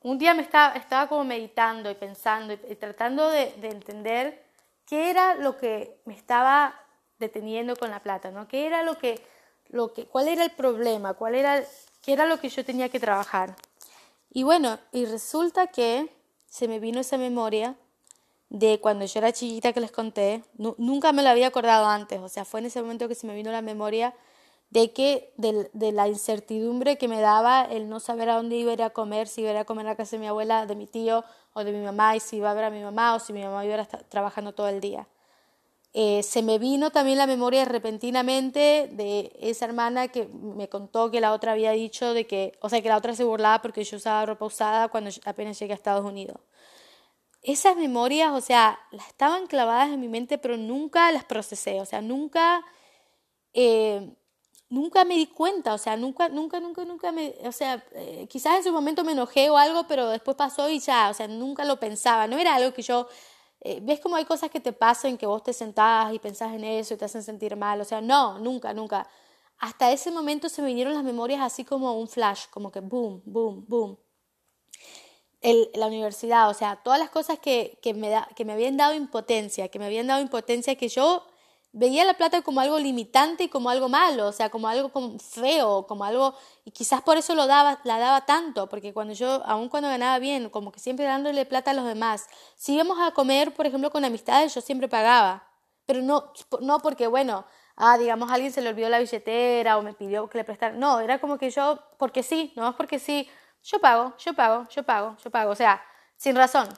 un 0.01 0.19
día 0.19 0.35
me 0.35 0.43
estaba, 0.43 0.75
estaba 0.75 1.09
como 1.09 1.25
meditando 1.25 1.91
y 1.91 1.95
pensando 1.95 2.53
y, 2.55 2.75
tratando 2.77 3.29
de, 3.29 3.53
de 3.61 3.69
entender 3.69 4.45
qué 4.87 5.11
era 5.11 5.35
lo 5.37 5.57
que 5.57 6.01
me 6.05 6.15
estaba 6.15 6.75
deteniendo 7.19 7.77
con 7.77 7.91
la 7.91 8.01
plata, 8.01 8.31
¿no? 8.31 8.49
¿Qué 8.49 8.67
era 8.67 8.83
lo 8.83 8.99
que, 8.99 9.25
lo 9.69 9.93
que, 9.93 10.07
cuál 10.07 10.29
era 10.29 10.45
el 10.45 10.51
problema? 10.51 11.15
¿Cuál 11.15 11.37
era, 11.37 11.63
qué 12.03 12.13
era 12.13 12.27
lo 12.27 12.41
que 12.41 12.49
yo 12.49 12.65
tenía 12.65 12.89
que 12.89 13.01
trabajar? 13.01 13.55
Y 14.31 14.43
bueno, 14.43 14.79
y 14.91 15.07
resulta 15.07 15.69
que 15.69 16.09
se 16.47 16.69
me 16.69 16.81
vino 16.81 17.01
esa 17.01 17.17
memoria 17.17 17.77
de 18.53 18.79
cuando 18.81 19.07
yo 19.07 19.19
era 19.19 19.33
chiquita 19.33 19.73
que 19.73 19.81
les 19.81 19.91
conté, 19.91 20.45
nunca 20.59 21.13
me 21.13 21.23
lo 21.23 21.31
había 21.31 21.47
acordado 21.47 21.87
antes, 21.87 22.21
o 22.21 22.29
sea, 22.29 22.45
fue 22.45 22.61
en 22.61 22.67
ese 22.67 22.83
momento 22.83 23.09
que 23.09 23.15
se 23.15 23.27
me 23.27 23.35
vino 23.35 23.51
la 23.51 23.63
memoria 23.63 24.15
de 24.69 24.93
que 24.93 25.33
de, 25.39 25.71
de, 25.73 25.93
la 25.93 26.07
incertidumbre 26.07 26.99
que 26.99 27.09
me 27.09 27.21
daba 27.21 27.65
el 27.65 27.89
no 27.89 27.99
saber 27.99 28.29
a 28.29 28.37
dónde 28.37 28.57
iba 28.57 28.71
a 28.71 28.75
ir 28.75 28.83
a 28.83 28.91
comer, 28.91 29.27
si 29.27 29.41
iba 29.41 29.59
a 29.59 29.65
comer 29.65 29.89
a 29.89 29.97
casa 29.97 30.17
de 30.17 30.21
mi 30.21 30.27
abuela, 30.27 30.67
de 30.67 30.77
mi 30.77 30.87
tío 30.87 31.25
o 31.55 31.65
de 31.65 31.73
mi 31.73 31.83
mamá, 31.83 32.15
y 32.15 32.21
si 32.21 32.37
iba 32.37 32.51
a 32.51 32.55
ver 32.55 32.65
a 32.65 32.71
mi 32.71 32.83
mamá 32.83 33.15
o 33.15 33.21
si 33.21 33.33
mi 33.33 33.43
mamá 33.43 33.65
iba 33.65 33.75
a 33.77 33.83
estar 33.83 34.05
trabajando 34.05 34.53
todo 34.53 34.69
el 34.69 34.83
día. 34.83 35.09
Eh, 35.95 36.23
se 36.23 36.43
me 36.43 36.59
vino 36.59 36.91
también 36.91 37.19
la 37.19 37.27
memoria 37.27 37.65
repentinamente 37.65 38.91
de 38.93 39.33
esa 39.41 39.65
hermana 39.65 40.09
que 40.09 40.27
me 40.27 40.69
contó 40.69 41.11
que 41.11 41.21
la 41.21 41.33
otra 41.33 41.53
había 41.53 41.73
dicho 41.73 42.13
de 42.13 42.27
que, 42.27 42.53
o 42.61 42.69
sea, 42.69 42.83
que 42.83 42.89
la 42.89 42.99
otra 42.99 43.15
se 43.15 43.25
burlaba 43.25 43.63
porque 43.63 43.85
yo 43.85 43.97
usaba 43.97 44.27
ropa 44.27 44.45
usada 44.45 44.89
cuando 44.89 45.11
apenas 45.25 45.59
llegué 45.59 45.73
a 45.73 45.77
Estados 45.77 46.05
Unidos. 46.05 46.39
Esas 47.43 47.77
memorias, 47.77 48.33
o 48.33 48.41
sea, 48.41 48.79
las 48.93 49.09
estaban 49.09 49.47
clavadas 49.49 49.91
en 49.91 50.01
mi 50.01 50.09
mente, 50.09 50.39
pero 50.39 50.57
nunca 50.57 51.11
las 51.13 51.25
procesé, 51.25 51.81
o 51.81 51.85
sea, 51.87 52.01
nunca... 52.01 52.65
Eh, 53.55 54.17
nunca 54.71 55.05
me 55.05 55.17
di 55.17 55.27
cuenta, 55.27 55.75
o 55.75 55.79
sea, 55.79 55.97
nunca, 55.97 56.29
nunca, 56.31 56.59
nunca, 56.61 56.85
nunca 56.87 57.13
me, 57.13 57.35
o 57.45 57.53
sea, 57.53 57.85
eh, 57.93 58.27
quizás 58.29 58.57
en 58.57 58.65
su 58.65 58.73
momento 58.73 59.05
me 59.05 59.13
enojé 59.13 59.51
o 59.51 59.59
algo, 59.59 59.87
pero 59.87 60.09
después 60.09 60.37
pasó 60.37 60.69
y 60.71 60.81
ya, 60.81 61.11
o 61.11 61.15
sea, 61.15 61.29
nunca 61.29 61.65
lo 61.67 61.79
pensaba, 61.79 62.27
no 62.27 62.39
era 62.39 62.55
algo 62.55 62.73
que 62.73 62.83
yo, 62.83 63.07
eh, 63.61 63.81
ves 63.83 64.01
como 64.01 64.17
hay 64.17 64.25
cosas 64.25 64.51
que 64.51 64.61
te 64.61 64.73
pasan 64.73 65.19
que 65.19 65.27
vos 65.27 65.43
te 65.43 65.53
sentás 65.53 66.15
y 66.15 66.19
pensás 66.19 66.55
en 66.55 66.65
eso 66.65 66.95
y 66.95 66.97
te 66.97 67.05
hacen 67.05 67.23
sentir 67.23 67.55
mal, 67.57 67.81
o 67.83 67.85
sea, 67.85 68.01
no, 68.01 68.39
nunca, 68.39 68.73
nunca. 68.75 69.07
Hasta 69.59 69.93
ese 69.93 70.11
momento 70.11 70.49
se 70.49 70.63
me 70.63 70.69
vinieron 70.69 70.95
las 70.95 71.05
memorias 71.05 71.41
así 71.43 71.65
como 71.65 71.99
un 71.99 72.09
flash, 72.09 72.47
como 72.51 72.73
que 72.73 72.81
boom, 72.81 73.23
boom, 73.27 73.65
boom. 73.69 73.99
La 75.43 75.87
universidad, 75.89 76.49
o 76.49 76.55
sea, 76.55 76.77
todas 76.77 77.01
las 77.01 77.11
cosas 77.11 77.39
que, 77.39 77.79
que, 77.83 77.95
me 77.95 78.11
da, 78.11 78.29
que 78.37 78.45
me 78.45 78.53
habían 78.53 78.77
dado 78.77 78.95
impotencia, 78.95 79.69
que 79.69 79.79
me 79.79 79.87
habían 79.87 80.07
dado 80.07 80.21
impotencia, 80.21 80.77
que 80.77 80.89
yo 80.89 81.25
veía 81.73 82.05
la 82.05 82.15
plata 82.15 82.43
como 82.43 82.61
algo 82.61 82.79
limitante 82.79 83.45
y 83.45 83.49
como 83.49 83.71
algo 83.71 83.89
malo, 83.89 84.29
o 84.29 84.33
sea, 84.33 84.51
como 84.51 84.69
algo 84.69 84.91
como 84.91 85.19
feo, 85.19 85.87
como 85.87 86.05
algo, 86.05 86.35
y 86.65 86.71
quizás 86.71 87.03
por 87.03 87.17
eso 87.17 87.35
lo 87.35 87.47
daba, 87.47 87.81
la 87.85 87.99
daba 87.99 88.27
tanto, 88.27 88.69
porque 88.69 88.93
cuando 88.93 89.15
yo, 89.15 89.43
aun 89.47 89.69
cuando 89.69 89.89
ganaba 89.89 90.19
bien, 90.19 90.51
como 90.51 90.71
que 90.71 90.81
siempre 90.81 91.07
dándole 91.07 91.47
plata 91.47 91.71
a 91.71 91.75
los 91.75 91.87
demás, 91.87 92.27
si 92.57 92.75
íbamos 92.75 92.99
a 93.01 93.13
comer, 93.13 93.55
por 93.55 93.67
ejemplo, 93.67 93.91
con 93.91 94.05
amistades, 94.05 94.55
yo 94.55 94.61
siempre 94.61 94.89
pagaba, 94.89 95.49
pero 95.87 96.03
no, 96.03 96.33
no 96.61 96.79
porque, 96.81 97.07
bueno, 97.07 97.47
ah, 97.77 97.97
digamos, 97.99 98.31
alguien 98.31 98.53
se 98.53 98.61
le 98.61 98.69
olvidó 98.69 98.89
la 98.91 98.99
billetera 98.99 99.79
o 99.79 99.83
me 99.83 99.95
pidió 99.95 100.29
que 100.29 100.39
le 100.39 100.45
prestara, 100.45 100.77
no, 100.77 101.01
era 101.01 101.21
como 101.21 101.39
que 101.39 101.51
yo, 101.51 101.79
porque 101.99 102.23
sí, 102.23 102.53
no 102.55 102.69
es 102.69 102.75
porque 102.77 102.99
sí, 102.99 103.29
yo 103.63 103.81
pago, 103.81 104.15
yo 104.19 104.35
pago, 104.35 104.67
yo 104.69 104.83
pago, 104.83 105.17
yo 105.23 105.31
pago, 105.31 105.51
o 105.51 105.55
sea, 105.55 105.83
sin 106.17 106.37
razón, 106.37 106.69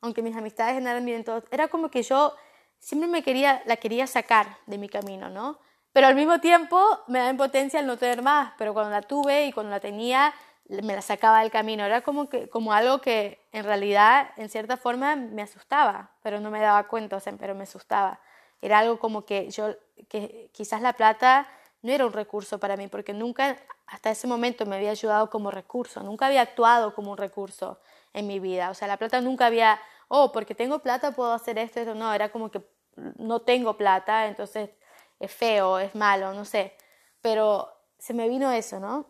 aunque 0.00 0.22
mis 0.22 0.36
amistades 0.36 0.74
ganaran 0.74 1.04
bien 1.04 1.24
todo, 1.24 1.42
era 1.50 1.68
como 1.68 1.90
que 1.90 2.02
yo 2.02 2.34
siempre 2.78 3.08
me 3.08 3.22
quería, 3.22 3.62
la 3.66 3.76
quería 3.76 4.06
sacar 4.06 4.58
de 4.66 4.78
mi 4.78 4.88
camino, 4.88 5.28
¿no? 5.28 5.58
Pero 5.92 6.06
al 6.06 6.14
mismo 6.14 6.40
tiempo 6.40 6.80
me 7.06 7.18
da 7.18 7.30
impotencia 7.30 7.80
el 7.80 7.86
no 7.86 7.96
tener 7.96 8.22
más, 8.22 8.52
pero 8.58 8.72
cuando 8.72 8.90
la 8.90 9.02
tuve 9.02 9.46
y 9.46 9.52
cuando 9.52 9.70
la 9.70 9.80
tenía, 9.80 10.34
me 10.68 10.94
la 10.94 11.02
sacaba 11.02 11.40
del 11.40 11.50
camino. 11.50 11.84
Era 11.84 12.00
como, 12.00 12.28
que, 12.28 12.48
como 12.48 12.72
algo 12.72 13.00
que 13.00 13.46
en 13.52 13.64
realidad, 13.64 14.30
en 14.36 14.48
cierta 14.48 14.76
forma, 14.76 15.16
me 15.16 15.42
asustaba, 15.42 16.10
pero 16.22 16.40
no 16.40 16.50
me 16.50 16.60
daba 16.60 16.88
cuenta, 16.88 17.16
o 17.16 17.20
sea, 17.20 17.34
pero 17.38 17.54
me 17.54 17.64
asustaba. 17.64 18.20
Era 18.60 18.78
algo 18.78 18.98
como 18.98 19.24
que 19.24 19.50
yo, 19.50 19.74
que 20.08 20.50
quizás 20.52 20.80
la 20.80 20.94
plata 20.94 21.46
no 21.82 21.92
era 21.92 22.06
un 22.06 22.12
recurso 22.12 22.58
para 22.58 22.76
mí, 22.76 22.88
porque 22.88 23.12
nunca 23.12 23.58
hasta 23.86 24.10
ese 24.10 24.26
momento 24.26 24.64
me 24.66 24.76
había 24.76 24.90
ayudado 24.90 25.28
como 25.28 25.50
recurso, 25.50 26.02
nunca 26.02 26.26
había 26.26 26.40
actuado 26.42 26.94
como 26.94 27.10
un 27.10 27.18
recurso 27.18 27.80
en 28.12 28.26
mi 28.26 28.40
vida. 28.40 28.70
O 28.70 28.74
sea, 28.74 28.88
la 28.88 28.96
plata 28.96 29.20
nunca 29.20 29.46
había, 29.46 29.80
oh, 30.08 30.32
porque 30.32 30.54
tengo 30.54 30.78
plata 30.78 31.12
puedo 31.12 31.32
hacer 31.32 31.58
esto, 31.58 31.80
esto. 31.80 31.94
No, 31.94 32.12
era 32.14 32.30
como 32.30 32.50
que 32.50 32.62
no 32.96 33.40
tengo 33.42 33.76
plata, 33.76 34.26
entonces 34.26 34.70
es 35.18 35.32
feo, 35.32 35.78
es 35.78 35.94
malo, 35.94 36.32
no 36.32 36.44
sé. 36.44 36.76
Pero 37.20 37.68
se 37.98 38.14
me 38.14 38.28
vino 38.28 38.50
eso, 38.52 38.80
¿no? 38.80 39.06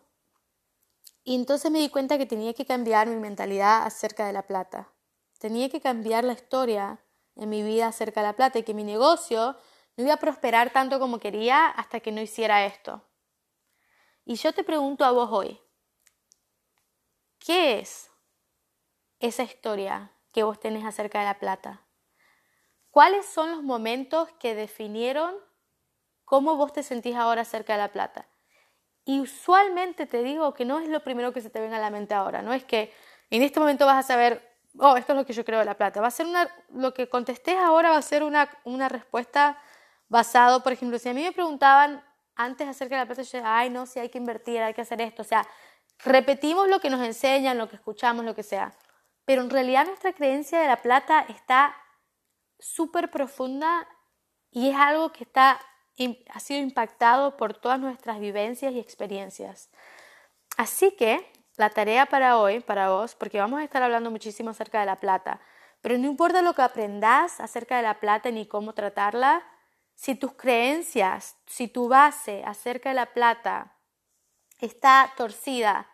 Y 1.24 1.35
entonces 1.37 1.70
me 1.70 1.78
di 1.78 1.88
cuenta 1.88 2.18
que 2.18 2.26
tenía 2.26 2.52
que 2.54 2.66
cambiar 2.66 3.06
mi 3.06 3.16
mentalidad 3.16 3.85
acerca 3.85 4.26
de 4.26 4.32
la 4.32 4.42
plata. 4.42 4.88
Tenía 5.38 5.68
que 5.68 5.80
cambiar 5.80 6.24
la 6.24 6.32
historia 6.32 7.00
en 7.37 7.48
mi 7.48 7.62
vida 7.62 7.88
acerca 7.88 8.20
de 8.20 8.28
la 8.28 8.37
plata 8.37 8.58
y 8.58 8.62
que 8.62 8.74
mi 8.74 8.85
negocio 8.85 9.56
no 9.96 10.05
iba 10.05 10.14
a 10.14 10.18
prosperar 10.18 10.70
tanto 10.70 10.98
como 10.98 11.18
quería 11.18 11.66
hasta 11.66 12.00
que 12.00 12.12
no 12.12 12.20
hiciera 12.20 12.64
esto. 12.64 13.02
Y 14.24 14.37
yo 14.37 14.52
te 14.52 14.64
pregunto 14.64 15.05
a 15.05 15.11
vos 15.11 15.28
hoy, 15.31 15.61
¿qué 17.38 17.81
es 17.81 18.11
esa 19.20 19.42
historia 19.42 20.12
que 20.33 20.44
vos 20.44 20.61
tenés 20.61 20.85
acerca 20.85 21.18
de 21.18 21.26
la 21.26 21.38
plata? 21.38 21.85
¿Cuáles 22.90 23.26
son 23.26 23.50
los 23.50 23.62
momentos 23.62 24.31
que 24.38 24.55
definieron 24.55 25.35
cómo 26.24 26.57
vos 26.57 26.72
te 26.72 26.83
sentís 26.83 27.16
ahora 27.16 27.42
acerca 27.42 27.74
de 27.74 27.81
la 27.81 27.92
plata? 27.92 28.28
Y 29.05 29.20
usualmente 29.20 30.07
te 30.07 30.22
digo 30.22 30.55
que 30.55 30.64
no 30.64 30.78
es 30.78 30.88
lo 30.88 31.02
primero 31.02 31.33
que 31.33 31.40
se 31.40 31.50
te 31.50 31.61
venga 31.61 31.78
a 31.78 31.81
la 31.81 31.90
mente 31.90 32.14
ahora, 32.14 32.42
no 32.42 32.52
es 32.52 32.64
que 32.64 32.92
en 33.31 33.42
este 33.42 33.59
momento 33.59 33.87
vas 33.87 34.05
a 34.05 34.07
saber, 34.07 34.57
oh, 34.78 34.96
esto 34.96 35.12
es 35.12 35.18
lo 35.18 35.26
que 35.26 35.33
yo 35.33 35.44
creo 35.44 35.59
de 35.59 35.64
la 35.64 35.76
plata. 35.76 36.00
Va 36.00 36.09
a 36.09 36.11
ser 36.12 36.26
una, 36.26 36.48
lo 36.68 36.94
que 36.94 37.09
contestés 37.09 37.57
ahora 37.57 37.90
va 37.90 37.96
a 37.96 38.02
ser 38.02 38.22
una 38.22 38.88
respuesta 38.88 39.59
basado, 40.12 40.62
por 40.62 40.72
ejemplo, 40.75 40.98
si 40.98 41.09
a 41.09 41.14
mí 41.14 41.22
me 41.22 41.33
preguntaban 41.33 42.05
antes 42.37 42.68
acerca 42.68 42.96
de 42.96 43.01
la 43.01 43.07
plata, 43.07 43.22
yo 43.22 43.27
decía, 43.27 43.57
ay, 43.57 43.70
no, 43.70 43.87
si 43.87 43.98
hay 43.98 44.11
que 44.11 44.18
invertir, 44.18 44.61
hay 44.61 44.75
que 44.75 44.83
hacer 44.83 45.01
esto. 45.01 45.22
O 45.22 45.25
sea, 45.25 45.48
repetimos 46.05 46.68
lo 46.68 46.81
que 46.81 46.90
nos 46.90 47.01
enseñan, 47.01 47.57
lo 47.57 47.66
que 47.70 47.77
escuchamos, 47.77 48.22
lo 48.22 48.35
que 48.35 48.42
sea. 48.42 48.75
Pero 49.25 49.40
en 49.40 49.48
realidad 49.48 49.87
nuestra 49.87 50.12
creencia 50.12 50.61
de 50.61 50.66
la 50.66 50.77
plata 50.77 51.25
está 51.31 51.75
súper 52.59 53.11
profunda 53.11 53.88
y 54.51 54.68
es 54.68 54.77
algo 54.77 55.12
que 55.12 55.25
está, 55.25 55.59
ha 56.29 56.40
sido 56.40 56.61
impactado 56.61 57.38
por 57.38 57.55
todas 57.55 57.81
nuestras 57.81 58.20
vivencias 58.20 58.75
y 58.75 58.81
experiencias. 58.81 59.70
Así 60.59 60.94
que 60.94 61.27
la 61.57 61.70
tarea 61.70 62.05
para 62.05 62.37
hoy, 62.37 62.61
para 62.61 62.90
vos, 62.90 63.14
porque 63.14 63.40
vamos 63.40 63.61
a 63.61 63.64
estar 63.64 63.83
hablando 63.83 64.11
muchísimo 64.11 64.51
acerca 64.51 64.81
de 64.81 64.87
la 64.87 64.96
plata, 64.96 65.40
pero 65.81 65.96
no 65.96 66.07
importa 66.07 66.42
lo 66.42 66.53
que 66.53 66.61
aprendas 66.61 67.40
acerca 67.40 67.79
de 67.79 67.83
la 67.83 67.98
plata 67.98 68.31
ni 68.31 68.46
cómo 68.46 68.75
tratarla, 68.75 69.42
si 70.02 70.16
tus 70.16 70.32
creencias, 70.32 71.36
si 71.46 71.68
tu 71.68 71.86
base 71.86 72.42
acerca 72.44 72.88
de 72.88 72.96
la 72.96 73.06
plata 73.06 73.76
está 74.58 75.12
torcida, 75.16 75.88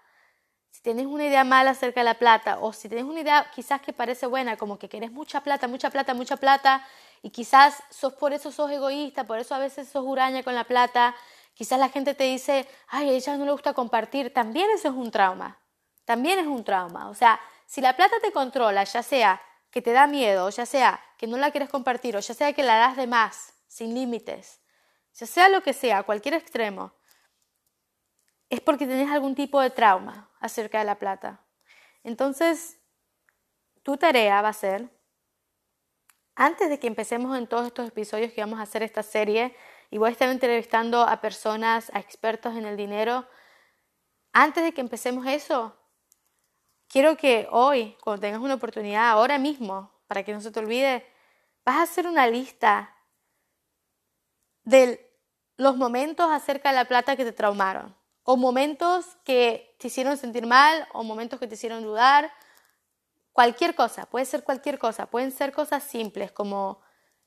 si 0.70 0.80
tienes 0.80 1.04
una 1.04 1.26
idea 1.26 1.44
mala 1.44 1.72
acerca 1.72 2.00
de 2.00 2.04
la 2.04 2.14
plata 2.14 2.58
o 2.60 2.72
si 2.72 2.88
tienes 2.88 3.04
una 3.04 3.20
idea 3.20 3.50
quizás 3.54 3.82
que 3.82 3.92
parece 3.92 4.24
buena, 4.24 4.56
como 4.56 4.78
que 4.78 4.88
querés 4.88 5.12
mucha 5.12 5.42
plata, 5.42 5.68
mucha 5.68 5.90
plata, 5.90 6.14
mucha 6.14 6.38
plata 6.38 6.82
y 7.20 7.28
quizás 7.28 7.82
sos 7.90 8.14
por 8.14 8.32
eso 8.32 8.50
sos 8.50 8.70
egoísta, 8.70 9.24
por 9.24 9.40
eso 9.40 9.54
a 9.54 9.58
veces 9.58 9.90
sos 9.90 10.06
huraña 10.06 10.42
con 10.42 10.54
la 10.54 10.64
plata, 10.64 11.14
quizás 11.52 11.78
la 11.78 11.90
gente 11.90 12.14
te 12.14 12.24
dice, 12.24 12.66
ay, 12.86 13.10
a 13.10 13.12
ella 13.12 13.36
no 13.36 13.44
le 13.44 13.52
gusta 13.52 13.74
compartir, 13.74 14.32
también 14.32 14.70
eso 14.70 14.88
es 14.88 14.94
un 14.94 15.10
trauma, 15.10 15.58
también 16.06 16.38
es 16.38 16.46
un 16.46 16.64
trauma. 16.64 17.10
O 17.10 17.14
sea, 17.14 17.38
si 17.66 17.82
la 17.82 17.94
plata 17.94 18.16
te 18.22 18.32
controla, 18.32 18.84
ya 18.84 19.02
sea 19.02 19.42
que 19.70 19.82
te 19.82 19.92
da 19.92 20.06
miedo, 20.06 20.48
ya 20.48 20.64
sea 20.64 20.98
que 21.18 21.26
no 21.26 21.36
la 21.36 21.50
quieres 21.50 21.68
compartir, 21.68 22.16
o 22.16 22.20
ya 22.20 22.32
sea 22.32 22.54
que 22.54 22.62
la 22.62 22.78
das 22.78 22.96
de 22.96 23.06
más, 23.06 23.52
sin 23.68 23.94
límites, 23.94 24.60
ya 25.14 25.26
sea 25.26 25.48
lo 25.48 25.62
que 25.62 25.72
sea, 25.72 26.02
cualquier 26.02 26.34
extremo, 26.34 26.92
es 28.48 28.60
porque 28.60 28.86
tenés 28.86 29.10
algún 29.10 29.34
tipo 29.34 29.60
de 29.60 29.70
trauma 29.70 30.30
acerca 30.40 30.78
de 30.78 30.84
la 30.84 30.98
plata. 30.98 31.44
Entonces, 32.02 32.80
tu 33.82 33.96
tarea 33.96 34.42
va 34.42 34.48
a 34.48 34.54
ser, 34.54 34.90
antes 36.34 36.68
de 36.70 36.78
que 36.78 36.86
empecemos 36.86 37.36
en 37.36 37.46
todos 37.46 37.66
estos 37.66 37.88
episodios 37.88 38.32
que 38.32 38.40
vamos 38.40 38.58
a 38.58 38.62
hacer 38.62 38.82
esta 38.82 39.02
serie, 39.02 39.54
y 39.90 39.98
voy 39.98 40.08
a 40.08 40.12
estar 40.12 40.28
entrevistando 40.28 41.02
a 41.02 41.20
personas, 41.20 41.90
a 41.94 41.98
expertos 41.98 42.56
en 42.56 42.66
el 42.66 42.76
dinero, 42.76 43.26
antes 44.32 44.62
de 44.62 44.72
que 44.72 44.80
empecemos 44.80 45.26
eso, 45.26 45.76
quiero 46.88 47.16
que 47.16 47.48
hoy, 47.50 47.96
cuando 48.02 48.20
tengas 48.20 48.40
una 48.40 48.54
oportunidad, 48.54 49.10
ahora 49.10 49.38
mismo, 49.38 49.92
para 50.06 50.22
que 50.22 50.32
no 50.32 50.40
se 50.40 50.50
te 50.50 50.60
olvide, 50.60 51.06
vas 51.64 51.76
a 51.76 51.82
hacer 51.82 52.06
una 52.06 52.26
lista 52.26 52.94
de 54.68 55.10
los 55.56 55.76
momentos 55.76 56.30
acerca 56.30 56.68
de 56.70 56.76
la 56.76 56.84
plata 56.84 57.16
que 57.16 57.24
te 57.24 57.32
traumaron, 57.32 57.96
o 58.22 58.36
momentos 58.36 59.06
que 59.24 59.74
te 59.78 59.88
hicieron 59.88 60.16
sentir 60.18 60.46
mal, 60.46 60.86
o 60.92 61.02
momentos 61.02 61.40
que 61.40 61.46
te 61.46 61.54
hicieron 61.54 61.82
dudar, 61.82 62.30
cualquier 63.32 63.74
cosa, 63.74 64.06
puede 64.06 64.26
ser 64.26 64.44
cualquier 64.44 64.78
cosa, 64.78 65.06
pueden 65.06 65.32
ser 65.32 65.52
cosas 65.52 65.82
simples 65.82 66.32
como 66.32 66.80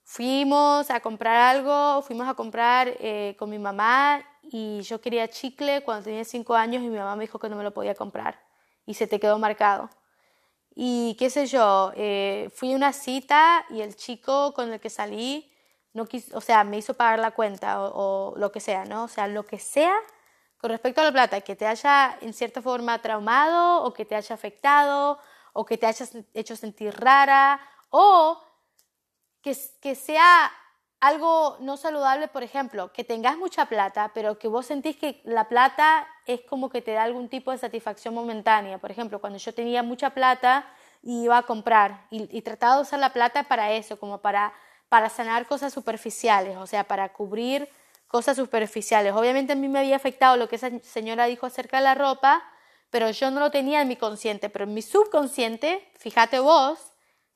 fuimos 0.03 0.91
a 0.91 0.99
comprar 0.99 1.35
algo, 1.55 2.01
fuimos 2.03 2.27
a 2.27 2.35
comprar 2.35 2.89
eh, 2.99 3.35
con 3.39 3.49
mi 3.49 3.57
mamá 3.57 4.23
y 4.43 4.81
yo 4.81 5.01
quería 5.01 5.27
chicle 5.27 5.81
cuando 5.81 6.03
tenía 6.03 6.23
cinco 6.23 6.53
años 6.53 6.83
y 6.83 6.89
mi 6.89 6.97
mamá 6.97 7.15
me 7.15 7.23
dijo 7.23 7.39
que 7.39 7.49
no 7.49 7.55
me 7.55 7.63
lo 7.63 7.73
podía 7.73 7.95
comprar 7.95 8.39
y 8.85 8.93
se 8.93 9.07
te 9.07 9.19
quedó 9.19 9.39
marcado. 9.39 9.89
Y 10.75 11.15
qué 11.17 11.29
sé 11.29 11.47
yo, 11.47 11.91
eh, 11.95 12.49
fui 12.53 12.73
a 12.73 12.75
una 12.75 12.93
cita 12.93 13.65
y 13.69 13.81
el 13.81 13.95
chico 13.95 14.53
con 14.53 14.71
el 14.71 14.79
que 14.79 14.89
salí 14.89 15.50
no 15.93 16.07
o 16.33 16.41
sea, 16.41 16.63
me 16.63 16.77
hizo 16.77 16.93
pagar 16.93 17.19
la 17.19 17.31
cuenta 17.31 17.81
o, 17.81 18.33
lo 18.37 18.51
que 18.51 18.59
sea, 18.59 18.85
¿no? 18.85 19.03
O 19.03 19.07
sea, 19.07 19.27
lo 19.27 19.45
que 19.45 19.59
sea 19.59 19.93
con 20.57 20.69
respecto 20.69 21.01
a 21.01 21.05
la 21.05 21.11
plata, 21.11 21.41
que 21.41 21.55
te 21.55 21.65
haya 21.65 22.17
en 22.21 22.33
cierta 22.33 22.61
forma 22.61 23.01
traumado 23.01 23.83
o 23.83 23.93
que 23.93 24.05
te 24.05 24.15
haya 24.15 24.35
afectado 24.35 25.17
o 25.53 25.65
que 25.65 25.77
te 25.77 25.87
haya 25.87 26.05
hecho 26.33 26.55
sentir 26.55 26.93
rara 26.93 27.59
o 27.89 28.41
que, 29.41 29.57
que 29.81 29.95
sea 29.95 30.51
algo 30.99 31.57
no 31.61 31.77
saludable, 31.77 32.27
por 32.27 32.43
ejemplo, 32.43 32.93
que 32.93 33.03
tengas 33.03 33.37
mucha 33.37 33.65
plata, 33.65 34.11
pero 34.13 34.37
que 34.37 34.47
vos 34.47 34.67
sentís 34.67 34.97
que 34.97 35.19
la 35.25 35.49
plata 35.49 36.07
es 36.27 36.41
como 36.41 36.69
que 36.69 36.83
te 36.83 36.91
da 36.91 37.03
algún 37.03 37.27
tipo 37.27 37.51
de 37.51 37.57
satisfacción 37.57 38.13
momentánea. 38.13 38.77
Por 38.77 38.91
ejemplo, 38.91 39.19
cuando 39.19 39.39
yo 39.39 39.53
tenía 39.53 39.81
mucha 39.81 40.11
plata 40.11 40.71
y 41.01 41.23
iba 41.23 41.39
a 41.39 41.43
comprar 41.43 42.05
y, 42.11 42.29
y 42.37 42.43
trataba 42.43 42.75
de 42.75 42.81
usar 42.83 42.99
la 42.99 43.13
plata 43.13 43.43
para 43.43 43.71
eso, 43.71 43.99
como 43.99 44.19
para 44.19 44.53
para 44.91 45.07
sanar 45.07 45.47
cosas 45.47 45.71
superficiales, 45.71 46.57
o 46.57 46.67
sea, 46.67 46.83
para 46.83 47.13
cubrir 47.13 47.69
cosas 48.09 48.35
superficiales. 48.35 49.13
Obviamente 49.13 49.53
a 49.53 49.55
mí 49.55 49.69
me 49.69 49.79
había 49.79 49.95
afectado 49.95 50.35
lo 50.35 50.49
que 50.49 50.57
esa 50.57 50.69
señora 50.81 51.27
dijo 51.27 51.45
acerca 51.45 51.77
de 51.77 51.83
la 51.83 51.95
ropa, 51.95 52.43
pero 52.89 53.09
yo 53.09 53.31
no 53.31 53.39
lo 53.39 53.51
tenía 53.51 53.81
en 53.81 53.87
mi 53.87 53.95
consciente, 53.95 54.49
pero 54.49 54.65
en 54.65 54.73
mi 54.73 54.81
subconsciente, 54.81 55.89
fíjate 55.97 56.39
vos, 56.39 56.77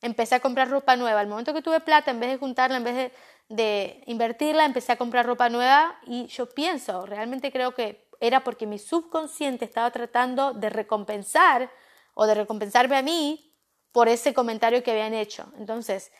empecé 0.02 0.34
a 0.34 0.40
comprar 0.40 0.68
ropa 0.68 0.96
nueva. 0.96 1.20
Al 1.20 1.28
momento 1.28 1.54
que 1.54 1.62
tuve 1.62 1.80
plata, 1.80 2.10
en 2.10 2.20
vez 2.20 2.28
de 2.28 2.36
juntarla, 2.36 2.76
en 2.76 2.84
vez 2.84 2.94
de, 2.94 3.12
de 3.48 4.02
invertirla, 4.04 4.66
empecé 4.66 4.92
a 4.92 4.96
comprar 4.96 5.24
ropa 5.24 5.48
nueva 5.48 5.98
y 6.04 6.26
yo 6.26 6.50
pienso, 6.50 7.06
realmente 7.06 7.50
creo 7.50 7.74
que 7.74 8.06
era 8.20 8.44
porque 8.44 8.66
mi 8.66 8.78
subconsciente 8.78 9.64
estaba 9.64 9.90
tratando 9.90 10.52
de 10.52 10.68
recompensar 10.68 11.70
o 12.12 12.26
de 12.26 12.34
recompensarme 12.34 12.98
a 12.98 13.02
mí 13.02 13.56
por 13.92 14.10
ese 14.10 14.34
comentario 14.34 14.82
que 14.82 14.90
habían 14.90 15.14
hecho. 15.14 15.50
Entonces, 15.56 16.12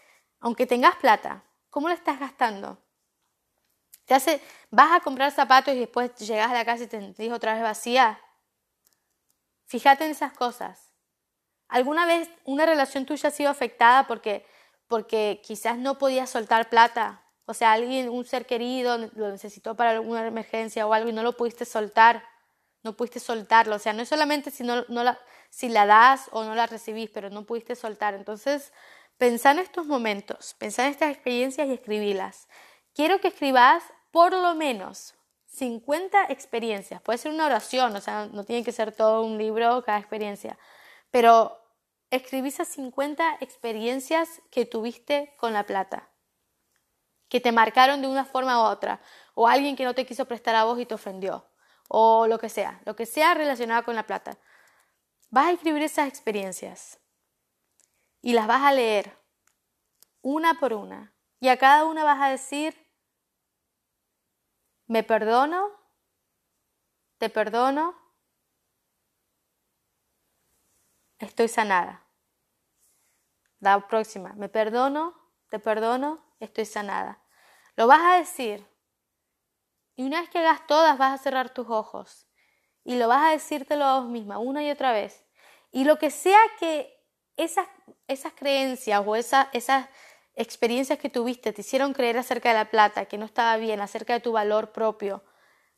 aunque 0.46 0.64
tengas 0.64 0.94
plata, 0.94 1.42
¿cómo 1.70 1.88
la 1.88 1.94
estás 1.94 2.20
gastando? 2.20 2.78
Te 4.04 4.14
hace, 4.14 4.40
vas 4.70 4.92
a 4.92 5.00
comprar 5.00 5.32
zapatos 5.32 5.74
y 5.74 5.80
después 5.80 6.14
llegas 6.18 6.52
a 6.52 6.54
la 6.54 6.64
casa 6.64 6.85
y 6.85 6.87
te 6.87 7.00
sentís 7.00 7.32
otra 7.32 7.54
vez 7.54 7.64
vacía. 7.64 8.20
Fíjate 9.64 10.04
en 10.04 10.12
esas 10.12 10.32
cosas. 10.35 10.92
¿Alguna 11.66 12.06
vez 12.06 12.30
una 12.44 12.64
relación 12.64 13.06
tuya 13.06 13.30
ha 13.30 13.32
sido 13.32 13.50
afectada 13.50 14.06
porque, 14.06 14.46
porque 14.87 15.42
quizás 15.44 15.78
no 15.78 15.98
podías 15.98 16.30
soltar 16.30 16.70
plata? 16.70 17.24
O 17.46 17.52
sea, 17.52 17.72
alguien, 17.72 18.09
un 18.09 18.24
ser 18.24 18.46
querido, 18.46 18.98
lo 19.16 19.32
necesitó 19.32 19.74
para 19.74 19.90
alguna 19.90 20.24
emergencia 20.28 20.87
o 20.87 20.92
algo 20.92 21.09
y 21.09 21.12
no 21.12 21.24
lo 21.24 21.37
pudiste 21.37 21.64
soltar. 21.64 22.22
No 22.85 22.96
pudiste 22.96 23.18
soltarlo. 23.18 23.74
O 23.74 23.80
sea, 23.80 23.92
no 23.94 24.02
es 24.02 24.09
solamente 24.09 24.52
si, 24.52 24.62
no, 24.62 24.85
no 24.87 25.02
la, 25.02 25.18
si 25.50 25.68
la 25.68 25.87
das 25.87 26.28
o 26.30 26.44
no 26.44 26.54
la 26.54 26.68
recibís, 26.68 27.11
pero 27.11 27.30
no 27.30 27.42
pudiste 27.46 27.74
soltar. 27.74 28.14
Entonces, 28.14 28.72
Pensá 29.18 29.52
en 29.52 29.61
estos 29.61 29.87
momentos, 29.87 30.55
pensá 30.59 30.85
en 30.85 30.90
estas 30.90 31.11
experiencias 31.11 31.66
y 31.68 31.72
escribílas. 31.72 32.48
Quiero 32.94 33.18
que 33.18 33.29
escribas 33.29 33.83
por 34.11 34.33
lo 34.33 34.55
menos 34.55 35.14
50 35.46 36.26
experiencias. 36.29 37.00
Puede 37.00 37.18
ser 37.18 37.33
una 37.33 37.46
oración, 37.46 37.96
o 37.96 38.00
sea, 38.02 38.26
no 38.26 38.44
tiene 38.44 38.62
que 38.62 38.72
ser 38.72 38.92
todo 38.92 39.22
un 39.22 39.38
libro 39.38 39.83
cada 39.85 39.98
experiencia, 39.98 40.59
pero 41.11 41.59
escribí 42.11 42.48
esas 42.48 42.68
50 42.68 43.38
experiencias 43.40 44.42
que 44.50 44.66
tuviste 44.66 45.35
con 45.38 45.55
la 45.55 45.64
plata, 45.64 46.11
que 47.31 47.40
te 47.40 47.52
marcaron 47.52 48.02
de 48.02 48.09
una 48.09 48.26
forma 48.26 48.61
u 48.61 48.66
otra, 48.66 49.00
o 49.35 49.48
alguien 49.48 49.76
que 49.76 49.85
no 49.85 49.94
te 49.94 50.05
quiso 50.05 50.26
prestar 50.26 50.57
a 50.57 50.64
vos 50.64 50.79
y 50.79 50.85
te 50.85 50.94
ofendió, 50.94 51.46
o 51.88 52.26
lo 52.26 52.38
que 52.38 52.50
sea, 52.50 52.83
lo 52.85 52.94
que 52.94 53.07
sea 53.07 53.33
relacionado 53.33 53.83
con 53.83 53.94
la 53.94 54.07
plata. 54.07 54.37
Vas 55.31 55.46
a 55.46 55.52
escribir 55.52 55.83
esas 55.83 56.07
experiencias 56.07 57.00
y 58.22 58.33
las 58.33 58.46
vas 58.46 58.62
a 58.62 58.72
leer 58.72 59.16
una 60.22 60.55
por 60.59 60.72
una 60.72 61.14
Y 61.38 61.48
a 61.48 61.59
cada 61.59 61.85
una 61.85 62.02
vas 62.02 62.20
a 62.20 62.29
decir, 62.29 62.74
me 64.87 65.02
perdono, 65.02 65.70
te 67.18 67.29
perdono, 67.29 67.94
estoy 71.18 71.48
sanada. 71.48 72.05
La 73.61 73.87
próxima, 73.87 74.33
me 74.35 74.48
perdono, 74.48 75.14
te 75.48 75.59
perdono, 75.59 76.24
estoy 76.40 76.64
sanada. 76.64 77.22
Lo 77.76 77.87
vas 77.87 78.00
a 78.02 78.16
decir. 78.16 78.66
Y 79.94 80.05
una 80.05 80.20
vez 80.20 80.31
que 80.31 80.38
hagas 80.38 80.66
todas, 80.66 80.98
vas 80.98 81.18
a 81.18 81.22
cerrar 81.22 81.55
tus 81.55 81.68
ojos. 81.68 82.26
Y 82.85 82.96
lo 82.96 83.09
vas 83.09 83.24
a 83.24 83.31
decírtelo 83.31 83.85
a 83.85 84.00
vos 84.00 84.09
misma, 84.09 84.38
una 84.38 84.62
y 84.62 84.70
otra 84.70 84.92
vez. 84.92 85.24
Y 85.70 85.85
lo 85.85 85.98
que 85.98 86.11
sea 86.11 86.40
que 86.59 86.95
esas, 87.37 87.66
esas 88.09 88.33
creencias 88.33 89.03
o 89.05 89.16
esas, 89.16 89.49
esas 89.53 89.87
experiencias 90.35 90.99
que 90.99 91.11
tuviste 91.11 91.53
te 91.53 91.62
hicieron 91.62 91.92
creer 91.92 92.18
acerca 92.18 92.51
de 92.51 92.55
la 92.57 92.70
plata, 92.70 93.07
que 93.07 93.18
no 93.18 93.25
estaba 93.25 93.57
bien, 93.57 93.81
acerca 93.81 94.12
de 94.12 94.20
tu 94.20 94.33
valor 94.33 94.72
propio, 94.72 95.25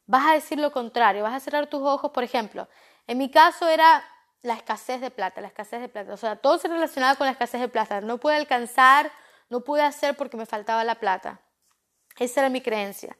vas 0.06 0.26
a 0.26 0.32
decir 0.32 0.58
lo 0.58 0.72
contrario, 0.72 1.22
vas 1.22 1.34
a 1.34 1.40
cerrar 1.40 1.68
tus 1.68 1.82
ojos, 1.82 2.10
por 2.10 2.24
ejemplo. 2.24 2.68
En 3.06 3.18
mi 3.18 3.30
caso 3.30 3.68
era 3.68 4.04
la 4.42 4.54
escasez 4.54 5.00
de 5.00 5.10
plata, 5.10 5.40
la 5.40 5.48
escasez 5.48 5.80
de 5.80 5.88
plata. 5.88 6.12
O 6.12 6.16
sea, 6.16 6.36
todo 6.36 6.58
se 6.58 6.68
relacionaba 6.68 7.16
con 7.16 7.26
la 7.26 7.32
escasez 7.32 7.60
de 7.60 7.68
plata. 7.68 8.00
No 8.00 8.18
pude 8.18 8.36
alcanzar, 8.36 9.10
no 9.48 9.60
pude 9.60 9.82
hacer 9.82 10.16
porque 10.16 10.36
me 10.36 10.46
faltaba 10.46 10.84
la 10.84 10.96
plata. 10.96 11.40
Esa 12.18 12.40
era 12.40 12.50
mi 12.50 12.60
creencia. 12.60 13.16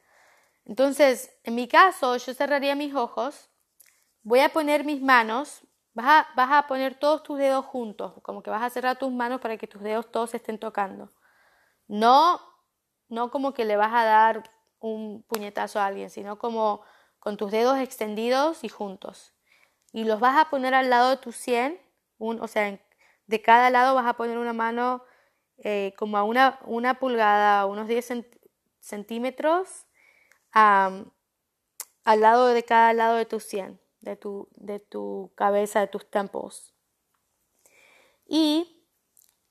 Entonces, 0.65 1.31
en 1.43 1.55
mi 1.55 1.67
caso, 1.67 2.15
yo 2.17 2.33
cerraría 2.33 2.75
mis 2.75 2.93
ojos, 2.93 3.49
voy 4.21 4.39
a 4.41 4.49
poner 4.49 4.83
mis 4.83 5.01
manos, 5.01 5.61
vas 5.99 6.07
a, 6.07 6.27
vas 6.33 6.49
a 6.51 6.67
poner 6.67 6.95
todos 6.95 7.23
tus 7.23 7.37
dedos 7.37 7.65
juntos, 7.65 8.13
como 8.21 8.41
que 8.41 8.49
vas 8.49 8.63
a 8.63 8.69
cerrar 8.69 8.97
tus 8.97 9.11
manos 9.11 9.41
para 9.41 9.57
que 9.57 9.67
tus 9.67 9.81
dedos 9.81 10.09
todos 10.09 10.33
estén 10.33 10.57
tocando. 10.57 11.11
No, 11.87 12.39
no 13.09 13.31
como 13.31 13.53
que 13.53 13.65
le 13.65 13.75
vas 13.75 13.93
a 13.93 14.05
dar 14.05 14.49
un 14.79 15.23
puñetazo 15.23 15.79
a 15.79 15.87
alguien, 15.87 16.09
sino 16.09 16.39
como 16.39 16.83
con 17.19 17.35
tus 17.35 17.51
dedos 17.51 17.79
extendidos 17.79 18.63
y 18.63 18.69
juntos. 18.69 19.33
Y 19.91 20.05
los 20.05 20.21
vas 20.21 20.37
a 20.37 20.49
poner 20.49 20.73
al 20.73 20.89
lado 20.89 21.09
de 21.09 21.17
tu 21.17 21.33
100, 21.33 21.81
un, 22.17 22.41
o 22.41 22.47
sea, 22.47 22.79
de 23.27 23.41
cada 23.41 23.69
lado 23.69 23.93
vas 23.95 24.05
a 24.05 24.13
poner 24.13 24.37
una 24.37 24.53
mano 24.53 25.03
eh, 25.57 25.93
como 25.97 26.17
a 26.17 26.23
una, 26.23 26.59
una 26.63 26.99
pulgada, 26.99 27.65
unos 27.65 27.89
10 27.89 28.13
centímetros 28.79 29.85
al 30.51 31.11
lado 32.05 32.47
de 32.47 32.63
cada 32.63 32.93
lado 32.93 33.17
de 33.17 33.25
tu 33.25 33.41
100, 33.41 33.78
de 34.01 34.15
tu, 34.15 34.47
de 34.55 34.79
tu 34.79 35.31
cabeza, 35.35 35.79
de 35.79 35.87
tus 35.87 36.09
tempos. 36.09 36.73
Y 38.25 38.85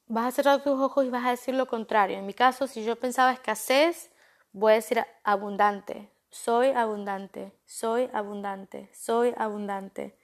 vas 0.07 0.27
a 0.27 0.31
cerrar 0.31 0.63
tus 0.63 0.81
ojos 0.81 1.05
y 1.05 1.11
vas 1.11 1.27
a 1.27 1.31
decir 1.31 1.55
lo 1.55 1.67
contrario. 1.67 2.19
En 2.19 2.27
mi 2.27 2.35
caso, 2.35 2.67
si 2.67 2.85
yo 2.85 2.97
pensaba 2.97 3.33
escasez, 3.33 4.11
voy 4.53 4.73
a 4.73 4.77
decir 4.77 5.05
abundante. 5.25 6.11
Soy 6.31 6.69
abundante, 6.69 7.53
soy 7.65 8.11
abundante, 8.13 8.91
soy 8.95 9.35
abundante. 9.37 10.19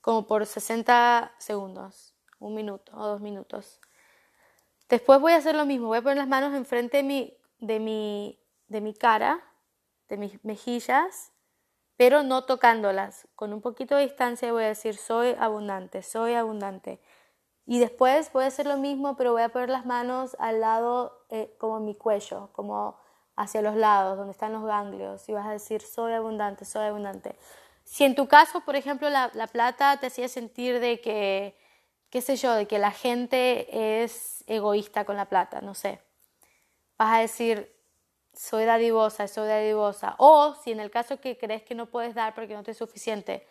Como 0.00 0.26
por 0.26 0.46
60 0.46 1.34
segundos, 1.38 2.14
un 2.38 2.54
minuto 2.54 2.92
o 2.94 3.06
dos 3.06 3.20
minutos. 3.20 3.80
Después 4.88 5.20
voy 5.20 5.32
a 5.32 5.36
hacer 5.36 5.54
lo 5.54 5.66
mismo, 5.66 5.88
voy 5.88 5.98
a 5.98 6.02
poner 6.02 6.18
las 6.18 6.28
manos 6.28 6.54
enfrente 6.54 6.98
de 6.98 7.02
mi, 7.02 7.36
de 7.58 7.78
mi, 7.78 8.40
de 8.68 8.80
mi 8.80 8.94
cara, 8.94 9.40
de 10.08 10.16
mis 10.16 10.42
mejillas, 10.44 11.32
pero 12.00 12.22
no 12.22 12.44
tocándolas. 12.44 13.28
Con 13.36 13.52
un 13.52 13.60
poquito 13.60 13.94
de 13.94 14.04
distancia 14.04 14.50
voy 14.52 14.64
a 14.64 14.68
decir 14.68 14.96
soy 14.96 15.36
abundante, 15.38 16.02
soy 16.02 16.32
abundante. 16.32 16.98
Y 17.66 17.78
después 17.78 18.32
voy 18.32 18.44
a 18.44 18.46
hacer 18.46 18.64
lo 18.64 18.78
mismo, 18.78 19.18
pero 19.18 19.32
voy 19.32 19.42
a 19.42 19.50
poner 19.50 19.68
las 19.68 19.84
manos 19.84 20.34
al 20.38 20.60
lado, 20.62 21.26
eh, 21.28 21.54
como 21.58 21.76
en 21.76 21.84
mi 21.84 21.94
cuello, 21.94 22.48
como 22.52 22.98
hacia 23.36 23.60
los 23.60 23.76
lados, 23.76 24.16
donde 24.16 24.30
están 24.30 24.54
los 24.54 24.64
ganglios, 24.64 25.28
y 25.28 25.34
vas 25.34 25.46
a 25.46 25.52
decir, 25.52 25.82
soy 25.82 26.14
abundante, 26.14 26.64
soy 26.64 26.86
abundante. 26.86 27.36
Si 27.84 28.04
en 28.04 28.14
tu 28.14 28.28
caso, 28.28 28.62
por 28.62 28.76
ejemplo, 28.76 29.10
la, 29.10 29.30
la 29.34 29.46
plata 29.46 29.98
te 30.00 30.06
hacía 30.06 30.28
sentir 30.28 30.80
de 30.80 31.02
que, 31.02 31.54
qué 32.08 32.22
sé 32.22 32.36
yo, 32.36 32.54
de 32.54 32.66
que 32.66 32.78
la 32.78 32.92
gente 32.92 34.02
es 34.02 34.42
egoísta 34.46 35.04
con 35.04 35.18
la 35.18 35.26
plata, 35.26 35.60
no 35.60 35.74
sé, 35.74 36.00
vas 36.96 37.12
a 37.12 37.20
decir, 37.20 37.78
soy 38.32 38.64
dadivosa, 38.64 39.28
soy 39.28 39.48
dadivosa. 39.48 40.14
O 40.18 40.54
si 40.54 40.72
en 40.72 40.80
el 40.80 40.90
caso 40.90 41.20
que 41.20 41.36
crees 41.38 41.62
que 41.62 41.74
no 41.74 41.86
puedes 41.86 42.14
dar 42.14 42.34
porque 42.34 42.54
no 42.54 42.62
te 42.62 42.72
es 42.72 42.78
suficiente, 42.78 43.46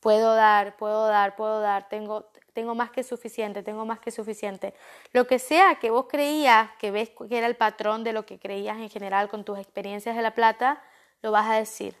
puedo 0.00 0.34
dar, 0.34 0.76
puedo 0.76 1.06
dar, 1.06 1.36
puedo 1.36 1.60
dar, 1.60 1.88
tengo, 1.88 2.30
tengo 2.52 2.74
más 2.74 2.90
que 2.90 3.02
suficiente, 3.02 3.62
tengo 3.62 3.86
más 3.86 4.00
que 4.00 4.10
suficiente. 4.10 4.74
Lo 5.12 5.26
que 5.26 5.38
sea 5.38 5.76
que 5.76 5.90
vos 5.90 6.06
creías 6.08 6.70
que 6.78 6.90
ves 6.90 7.10
que 7.10 7.38
era 7.38 7.46
el 7.46 7.56
patrón 7.56 8.04
de 8.04 8.12
lo 8.12 8.26
que 8.26 8.38
creías 8.38 8.78
en 8.78 8.90
general 8.90 9.28
con 9.28 9.44
tus 9.44 9.58
experiencias 9.58 10.16
de 10.16 10.22
la 10.22 10.34
plata, 10.34 10.82
lo 11.22 11.30
vas 11.30 11.48
a 11.48 11.54
decir. 11.54 11.96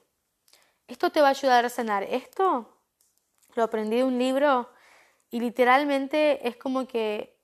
Esto 0.88 1.10
te 1.10 1.20
va 1.20 1.28
a 1.28 1.30
ayudar 1.30 1.64
a 1.64 1.68
sanar. 1.68 2.02
Esto 2.02 2.68
lo 3.54 3.62
aprendí 3.62 3.98
de 3.98 4.04
un 4.04 4.18
libro 4.18 4.68
y 5.30 5.40
literalmente 5.40 6.46
es 6.46 6.56
como 6.56 6.86
que 6.86 7.38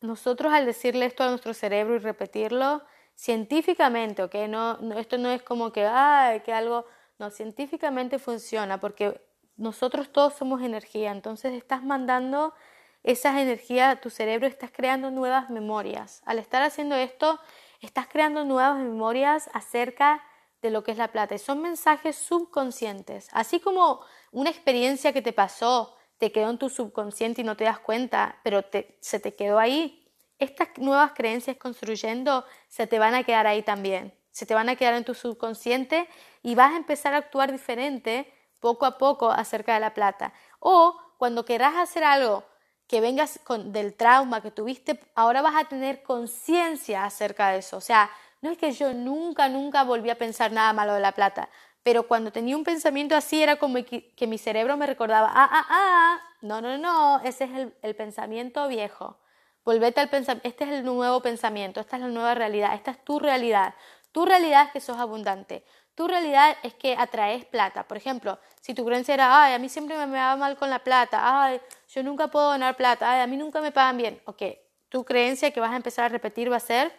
nosotros 0.00 0.52
al 0.52 0.66
decirle 0.66 1.06
esto 1.06 1.22
a 1.22 1.28
nuestro 1.28 1.54
cerebro 1.54 1.94
y 1.94 1.98
repetirlo 1.98 2.82
científicamente, 3.14 4.22
¿ok? 4.22 4.34
No, 4.48 4.78
esto 4.96 5.18
no 5.18 5.30
es 5.30 5.42
como 5.42 5.72
que, 5.72 5.86
ay, 5.86 6.40
que 6.40 6.52
algo, 6.52 6.86
no, 7.18 7.30
científicamente 7.30 8.18
funciona 8.18 8.80
porque 8.80 9.20
nosotros 9.56 10.10
todos 10.12 10.34
somos 10.34 10.62
energía, 10.62 11.12
entonces 11.12 11.52
estás 11.54 11.82
mandando 11.82 12.54
esas 13.02 13.36
energías 13.36 13.96
a 13.96 14.00
tu 14.00 14.10
cerebro, 14.10 14.46
estás 14.46 14.70
creando 14.72 15.10
nuevas 15.10 15.50
memorias. 15.50 16.22
Al 16.24 16.38
estar 16.38 16.62
haciendo 16.62 16.94
esto, 16.94 17.40
estás 17.80 18.06
creando 18.06 18.44
nuevas 18.44 18.78
memorias 18.78 19.50
acerca 19.52 20.22
de 20.62 20.70
lo 20.70 20.84
que 20.84 20.92
es 20.92 20.98
la 20.98 21.08
plata. 21.08 21.34
Y 21.34 21.38
son 21.38 21.60
mensajes 21.60 22.16
subconscientes. 22.16 23.28
Así 23.32 23.58
como 23.58 24.00
una 24.30 24.50
experiencia 24.50 25.12
que 25.12 25.20
te 25.20 25.32
pasó, 25.32 25.96
te 26.18 26.30
quedó 26.30 26.50
en 26.50 26.58
tu 26.58 26.70
subconsciente 26.70 27.40
y 27.40 27.44
no 27.44 27.56
te 27.56 27.64
das 27.64 27.80
cuenta, 27.80 28.38
pero 28.44 28.64
se 29.00 29.18
te 29.18 29.34
quedó 29.34 29.58
ahí. 29.58 30.01
Estas 30.42 30.70
nuevas 30.76 31.12
creencias 31.12 31.56
construyendo 31.56 32.44
se 32.66 32.88
te 32.88 32.98
van 32.98 33.14
a 33.14 33.22
quedar 33.22 33.46
ahí 33.46 33.62
también. 33.62 34.12
Se 34.32 34.44
te 34.44 34.54
van 34.54 34.68
a 34.68 34.74
quedar 34.74 34.94
en 34.94 35.04
tu 35.04 35.14
subconsciente 35.14 36.08
y 36.42 36.56
vas 36.56 36.72
a 36.72 36.78
empezar 36.78 37.14
a 37.14 37.18
actuar 37.18 37.52
diferente 37.52 38.26
poco 38.58 38.84
a 38.84 38.98
poco 38.98 39.30
acerca 39.30 39.74
de 39.74 39.78
la 39.78 39.94
plata. 39.94 40.32
O 40.58 40.96
cuando 41.16 41.44
querrás 41.44 41.76
hacer 41.76 42.02
algo 42.02 42.42
que 42.88 43.00
vengas 43.00 43.38
con, 43.44 43.72
del 43.72 43.94
trauma 43.94 44.40
que 44.40 44.50
tuviste, 44.50 44.98
ahora 45.14 45.42
vas 45.42 45.54
a 45.54 45.68
tener 45.68 46.02
conciencia 46.02 47.04
acerca 47.04 47.50
de 47.50 47.58
eso. 47.58 47.76
O 47.76 47.80
sea, 47.80 48.10
no 48.40 48.50
es 48.50 48.58
que 48.58 48.72
yo 48.72 48.92
nunca, 48.94 49.48
nunca 49.48 49.84
volví 49.84 50.10
a 50.10 50.18
pensar 50.18 50.50
nada 50.50 50.72
malo 50.72 50.94
de 50.94 51.00
la 51.00 51.12
plata, 51.12 51.50
pero 51.84 52.08
cuando 52.08 52.32
tenía 52.32 52.56
un 52.56 52.64
pensamiento 52.64 53.14
así 53.14 53.40
era 53.40 53.60
como 53.60 53.78
que, 53.84 54.26
mi 54.26 54.38
cerebro 54.38 54.76
me 54.76 54.88
recordaba, 54.88 55.30
ah, 55.32 55.48
ah, 55.52 55.66
ah, 55.70 56.20
no, 56.40 56.60
no, 56.60 56.78
no, 56.78 57.20
ese 57.20 57.44
es 57.44 57.50
el, 57.52 57.74
el 57.82 57.94
pensamiento 57.94 58.66
viejo. 58.66 59.21
Volvete 59.64 60.00
al 60.00 60.08
pensamiento, 60.08 60.48
este 60.48 60.64
es 60.64 60.70
el 60.70 60.84
nuevo 60.84 61.20
pensamiento, 61.20 61.80
esta 61.80 61.96
es 61.96 62.02
la 62.02 62.08
nueva 62.08 62.34
realidad, 62.34 62.74
esta 62.74 62.90
es 62.90 63.04
tu 63.04 63.18
realidad. 63.20 63.74
Tu 64.10 64.26
realidad 64.26 64.66
es 64.66 64.72
que 64.72 64.80
sos 64.80 64.98
abundante. 64.98 65.64
Tu 65.94 66.08
realidad 66.08 66.56
es 66.62 66.74
que 66.74 66.96
atraes 66.96 67.44
plata. 67.44 67.86
Por 67.86 67.96
ejemplo, 67.96 68.38
si 68.60 68.74
tu 68.74 68.84
creencia 68.84 69.14
era, 69.14 69.44
ay, 69.44 69.54
a 69.54 69.58
mí 69.58 69.68
siempre 69.68 69.96
me, 70.06 70.16
va 70.16 70.36
mal 70.36 70.56
con 70.56 70.70
la 70.70 70.80
plata, 70.80 71.20
ay, 71.44 71.60
yo 71.88 72.02
nunca 72.02 72.28
puedo 72.28 72.50
donar 72.50 72.76
plata, 72.76 73.10
ay, 73.10 73.20
a 73.20 73.26
mí 73.26 73.36
nunca 73.36 73.60
me 73.60 73.72
pagan 73.72 73.98
bien. 73.98 74.22
Ok, 74.24 74.42
tu 74.88 75.04
creencia 75.04 75.50
que 75.50 75.60
vas 75.60 75.72
a 75.72 75.76
empezar 75.76 76.06
a 76.06 76.08
repetir 76.08 76.50
va 76.50 76.56
a 76.56 76.60
ser, 76.60 76.92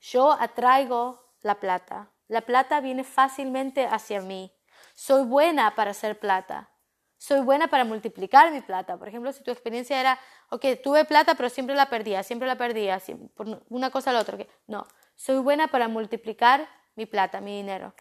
yo 0.00 0.32
atraigo 0.32 1.32
la 1.40 1.56
plata. 1.56 2.10
La 2.28 2.42
plata 2.42 2.80
viene 2.80 3.04
fácilmente 3.04 3.86
hacia 3.86 4.20
mí. 4.20 4.52
Soy 4.94 5.24
buena 5.24 5.74
para 5.74 5.90
hacer 5.90 6.18
plata. 6.18 6.70
Soy 7.18 7.40
buena 7.40 7.68
para 7.68 7.84
multiplicar 7.84 8.52
mi 8.52 8.60
plata. 8.60 8.98
Por 8.98 9.08
ejemplo, 9.08 9.32
si 9.32 9.42
tu 9.42 9.50
experiencia 9.50 9.98
era, 9.98 10.18
ok, 10.50 10.64
tuve 10.82 11.04
plata, 11.04 11.34
pero 11.34 11.48
siempre 11.48 11.74
la 11.74 11.88
perdía, 11.88 12.22
siempre 12.22 12.46
la 12.46 12.56
perdía, 12.56 13.00
por 13.34 13.62
una 13.68 13.90
cosa 13.90 14.10
a 14.10 14.12
la 14.12 14.20
otra. 14.20 14.36
No, 14.66 14.86
soy 15.14 15.38
buena 15.38 15.68
para 15.68 15.88
multiplicar 15.88 16.68
mi 16.96 17.06
plata, 17.06 17.40
mi 17.40 17.56
dinero. 17.56 17.94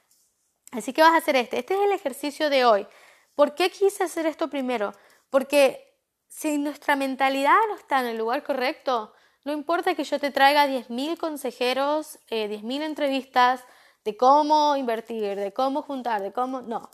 Así 0.72 0.92
que 0.94 1.02
vas 1.02 1.14
a 1.14 1.18
hacer 1.18 1.36
este. 1.36 1.60
Este 1.60 1.76
es 1.76 1.82
el 1.82 1.92
ejercicio 1.92 2.50
de 2.50 2.66
hoy. 2.66 2.88
¿Por 3.36 3.56
qué 3.56 3.70
quise 3.70 4.04
hacer 4.04 4.26
esto 4.26 4.50
primero? 4.50 4.94
Porque 5.30 6.00
si 6.28 6.58
nuestra 6.58 6.96
mentalidad 6.96 7.58
no 7.70 7.76
está 7.76 8.00
en 8.00 8.08
el 8.08 8.18
lugar 8.18 8.44
correcto, 8.44 9.14
no 9.46 9.52
importa 9.52 9.94
que 9.96 10.04
yo 10.04 10.20
te 10.20 10.32
traiga 10.32 10.68
10.000 10.68 11.18
consejeros, 11.18 12.20
eh, 12.30 12.48
10.000 12.48 12.82
entrevistas 12.84 13.64
de 14.04 14.18
cómo 14.18 14.76
invertir, 14.76 15.38
de 15.38 15.54
cómo 15.54 15.82
juntar, 15.82 16.22
de 16.22 16.32
cómo... 16.32 16.62
No. 16.62 16.90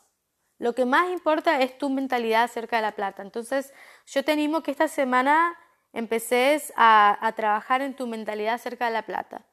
Lo 0.59 0.75
que 0.75 0.85
más 0.85 1.09
importa 1.09 1.61
es 1.61 1.77
tu 1.77 1.89
mentalidad 1.89 2.43
acerca 2.43 2.75
de 2.75 2.81
la 2.83 2.91
plata. 2.91 3.23
Entonces, 3.23 3.73
yo 4.05 4.23
te 4.23 4.33
animo 4.33 4.61
que 4.61 4.71
esta 4.71 4.89
semana 4.89 5.57
empeces 5.93 6.73
a, 6.75 7.33
trabajar 7.35 7.81
en 7.81 7.95
tu 7.95 8.07
mentalidad 8.07 8.55
acerca 8.55 8.85
de 8.85 8.91
la 8.91 9.05
plata. 9.05 9.45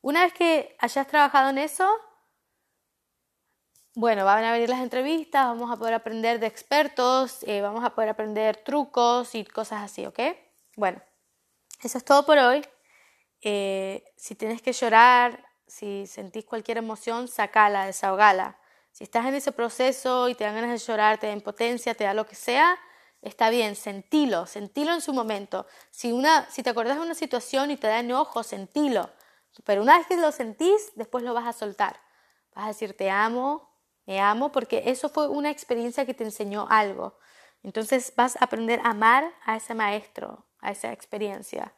Una 0.00 0.24
vez 0.24 0.32
que 0.32 0.76
hayas 0.80 1.06
trabajado 1.06 1.50
en 1.50 1.58
eso, 1.58 1.88
bueno, 3.94 4.24
van 4.24 4.44
a 4.44 4.52
venir 4.52 4.68
las 4.68 4.80
entrevistas, 4.80 5.46
vamos 5.46 5.70
a 5.70 5.76
poder 5.76 5.94
aprender 5.94 6.40
de 6.40 6.46
expertos, 6.46 7.42
eh, 7.44 7.60
vamos 7.62 7.84
a 7.84 7.94
poder 7.94 8.10
aprender 8.10 8.56
trucos 8.56 9.34
y 9.34 9.44
cosas 9.44 9.82
así, 9.82 10.06
¿ok? 10.06 10.20
Bueno, 10.76 11.00
eso 11.82 11.98
es 11.98 12.04
todo 12.04 12.26
por 12.26 12.38
hoy 12.38 12.64
Eh, 13.42 14.04
si 14.16 14.34
tienes 14.34 14.62
que 14.62 14.72
llorar, 14.72 15.44
si 15.66 16.06
sentís 16.08 16.44
cualquier 16.44 16.78
emoción, 16.78 17.28
sacala, 17.28 17.86
desahogala. 17.86 18.58
Si 18.92 19.04
estás 19.04 19.26
en 19.26 19.34
ese 19.34 19.52
proceso 19.52 20.28
y 20.28 20.34
te 20.34 20.44
dan 20.44 20.54
ganas 20.54 20.70
de 20.70 20.86
llorar, 20.86 21.18
te 21.18 21.28
da 21.28 21.32
impotencia, 21.32 21.94
te 21.94 22.04
da 22.04 22.14
lo 22.14 22.26
que 22.26 22.34
sea, 22.34 22.76
está 23.22 23.50
bien, 23.50 23.76
sentilo, 23.76 24.46
sentilo 24.46 24.92
en 24.92 25.00
su 25.00 25.12
momento. 25.12 25.66
Si, 25.90 26.12
una, 26.12 26.50
si 26.50 26.62
te 26.62 26.70
acordás 26.70 26.96
de 26.96 27.02
una 27.02 27.14
situación 27.14 27.70
y 27.70 27.76
te 27.76 27.86
da 27.86 28.00
enojo, 28.00 28.42
sentilo. 28.42 29.10
Pero 29.64 29.82
una 29.82 29.98
vez 29.98 30.06
que 30.06 30.16
lo 30.16 30.32
sentís, 30.32 30.92
después 30.94 31.24
lo 31.24 31.34
vas 31.34 31.46
a 31.46 31.52
soltar. 31.52 32.00
Vas 32.54 32.64
a 32.64 32.68
decir, 32.68 32.96
te 32.96 33.10
amo, 33.10 33.68
me 34.06 34.20
amo, 34.20 34.50
porque 34.50 34.84
eso 34.86 35.08
fue 35.08 35.28
una 35.28 35.50
experiencia 35.50 36.06
que 36.06 36.14
te 36.14 36.24
enseñó 36.24 36.66
algo. 36.70 37.18
Entonces 37.62 38.12
vas 38.16 38.36
a 38.36 38.44
aprender 38.44 38.80
a 38.84 38.90
amar 38.90 39.32
a 39.44 39.56
ese 39.56 39.74
maestro, 39.74 40.46
a 40.60 40.70
esa 40.70 40.92
experiencia. 40.92 41.74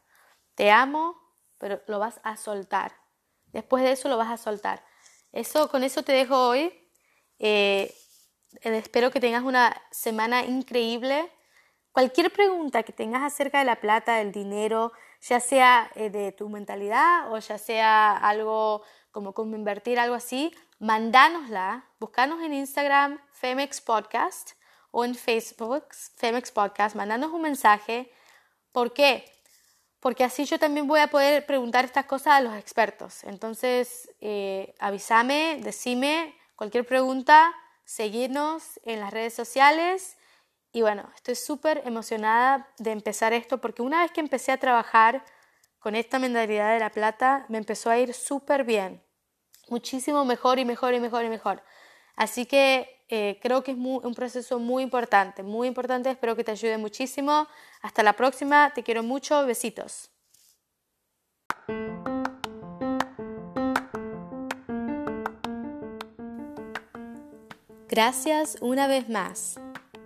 Te 0.55 0.71
amo, 0.71 1.17
pero 1.59 1.81
lo 1.87 1.99
vas 1.99 2.21
a 2.23 2.37
soltar. 2.37 2.93
Después 3.47 3.83
de 3.83 3.93
eso 3.93 4.09
lo 4.09 4.17
vas 4.17 4.31
a 4.31 4.37
soltar. 4.37 4.85
Eso, 5.33 5.69
con 5.71 5.83
eso 5.85 6.03
te 6.03 6.13
dejo 6.13 6.37
hoy. 6.49 6.80
Eh, 7.41 7.93
espero 8.61 9.11
que 9.11 9.19
tengas 9.19 9.43
una 9.43 9.75
semana 9.91 10.45
increíble. 10.45 11.33
Cualquier 11.91 12.31
pregunta 12.31 12.85
que 12.85 12.93
tengas 12.93 13.23
acerca 13.23 13.59
de 13.59 13.65
la 13.65 13.81
plata, 13.81 14.17
del 14.17 14.31
dinero, 14.31 14.93
ya 15.23 15.41
sea 15.41 15.91
eh, 15.97 16.11
de 16.11 16.33
tu 16.33 16.49
mentalidad 16.49 17.33
o 17.33 17.39
ya 17.39 17.59
sea 17.59 18.17
algo 18.17 18.83
como 19.11 19.33
cómo 19.33 19.57
invertir, 19.57 19.99
algo 19.99 20.15
así, 20.15 20.55
mandánosla, 20.79 21.89
buscanos 21.99 22.43
en 22.43 22.53
Instagram 22.53 23.21
Femex 23.33 23.81
Podcast 23.81 24.53
o 24.93 25.05
en 25.05 25.15
Facebook 25.15 25.87
Femex 26.17 26.53
Podcast, 26.53 26.95
mandanos 26.95 27.33
un 27.33 27.43
mensaje. 27.43 28.13
¿Por 28.71 28.93
qué? 28.93 29.25
Porque 29.99 30.25
así 30.25 30.45
yo 30.45 30.59
también 30.59 30.87
voy 30.87 31.01
a 31.01 31.09
poder 31.09 31.45
preguntar 31.45 31.85
estas 31.85 32.05
cosas 32.05 32.35
a 32.35 32.41
los 32.41 32.55
expertos. 32.55 33.25
Entonces, 33.25 34.09
eh, 34.21 34.75
avísame, 34.79 35.59
decime 35.63 36.40
cualquier 36.61 36.85
pregunta, 36.85 37.55
seguirnos 37.87 38.79
en 38.85 39.01
las 39.01 39.15
redes 39.15 39.33
sociales 39.33 40.19
y 40.73 40.83
bueno, 40.83 41.11
estoy 41.15 41.35
súper 41.35 41.81
emocionada 41.87 42.69
de 42.77 42.91
empezar 42.91 43.33
esto 43.33 43.63
porque 43.63 43.81
una 43.81 44.03
vez 44.03 44.11
que 44.11 44.21
empecé 44.21 44.53
a 44.53 44.59
trabajar 44.59 45.25
con 45.79 45.95
esta 45.95 46.19
mentalidad 46.19 46.75
de 46.75 46.81
la 46.81 46.91
plata, 46.91 47.47
me 47.49 47.57
empezó 47.57 47.89
a 47.89 47.97
ir 47.97 48.13
súper 48.13 48.65
bien. 48.65 49.03
Muchísimo 49.71 50.27
mejor 50.27 50.59
y 50.59 50.67
mejor 50.67 50.93
y 50.93 51.01
mejor 51.01 51.25
y 51.25 51.31
mejor. 51.31 51.63
Así 52.15 52.45
que 52.45 53.07
eh, 53.09 53.39
creo 53.41 53.65
que 53.65 53.71
es 53.71 53.79
un 53.79 54.15
proceso 54.15 54.59
muy 54.59 54.83
importante, 54.83 55.43
muy 55.43 55.67
importante. 55.67 56.11
Espero 56.11 56.37
que 56.37 56.45
te 56.45 56.51
ayude 56.51 56.77
muchísimo. 56.77 57.49
Hasta 57.81 58.03
la 58.03 58.13
próxima. 58.13 58.71
Te 58.75 58.83
quiero 58.83 59.03
mucho. 59.03 59.47
Besitos. 59.47 60.11
Gracias 67.91 68.57
una 68.61 68.87
vez 68.87 69.09
más 69.09 69.57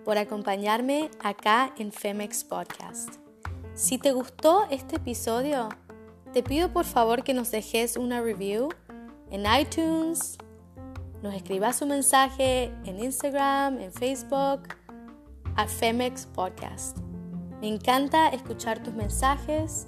por 0.05 0.17
acompañarme 0.17 1.11
acá 1.21 1.71
en 1.77 1.91
Femex 1.91 2.43
Podcast. 2.43 3.17
Si 3.75 3.99
te 3.99 4.11
gustó 4.11 4.65
este 4.71 4.95
episodio, 4.95 5.69
te 6.33 6.41
pido 6.41 6.73
por 6.73 6.85
favor 6.85 7.23
que 7.23 7.35
nos 7.35 7.51
dejes 7.51 7.95
una 7.95 8.21
review 8.21 8.69
en 9.29 9.43
iTunes, 9.45 10.39
nos 11.21 11.35
escribas 11.35 11.79
un 11.83 11.89
mensaje 11.89 12.73
en 12.85 13.03
Instagram, 13.03 13.79
en 13.79 13.93
Facebook, 13.93 14.63
a 15.55 15.67
Femex 15.67 16.25
Podcast. 16.25 16.97
Me 17.61 17.67
encanta 17.67 18.29
escuchar 18.29 18.81
tus 18.81 18.95
mensajes 18.95 19.85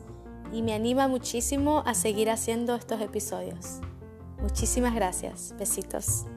y 0.53 0.61
me 0.61 0.75
anima 0.75 1.07
muchísimo 1.07 1.81
a 1.87 1.95
seguir 1.95 2.29
haciendo 2.29 2.75
estos 2.75 3.01
episodios. 3.01 3.79
Muchísimas 4.39 4.93
gracias. 4.93 5.55
Besitos. 5.57 6.27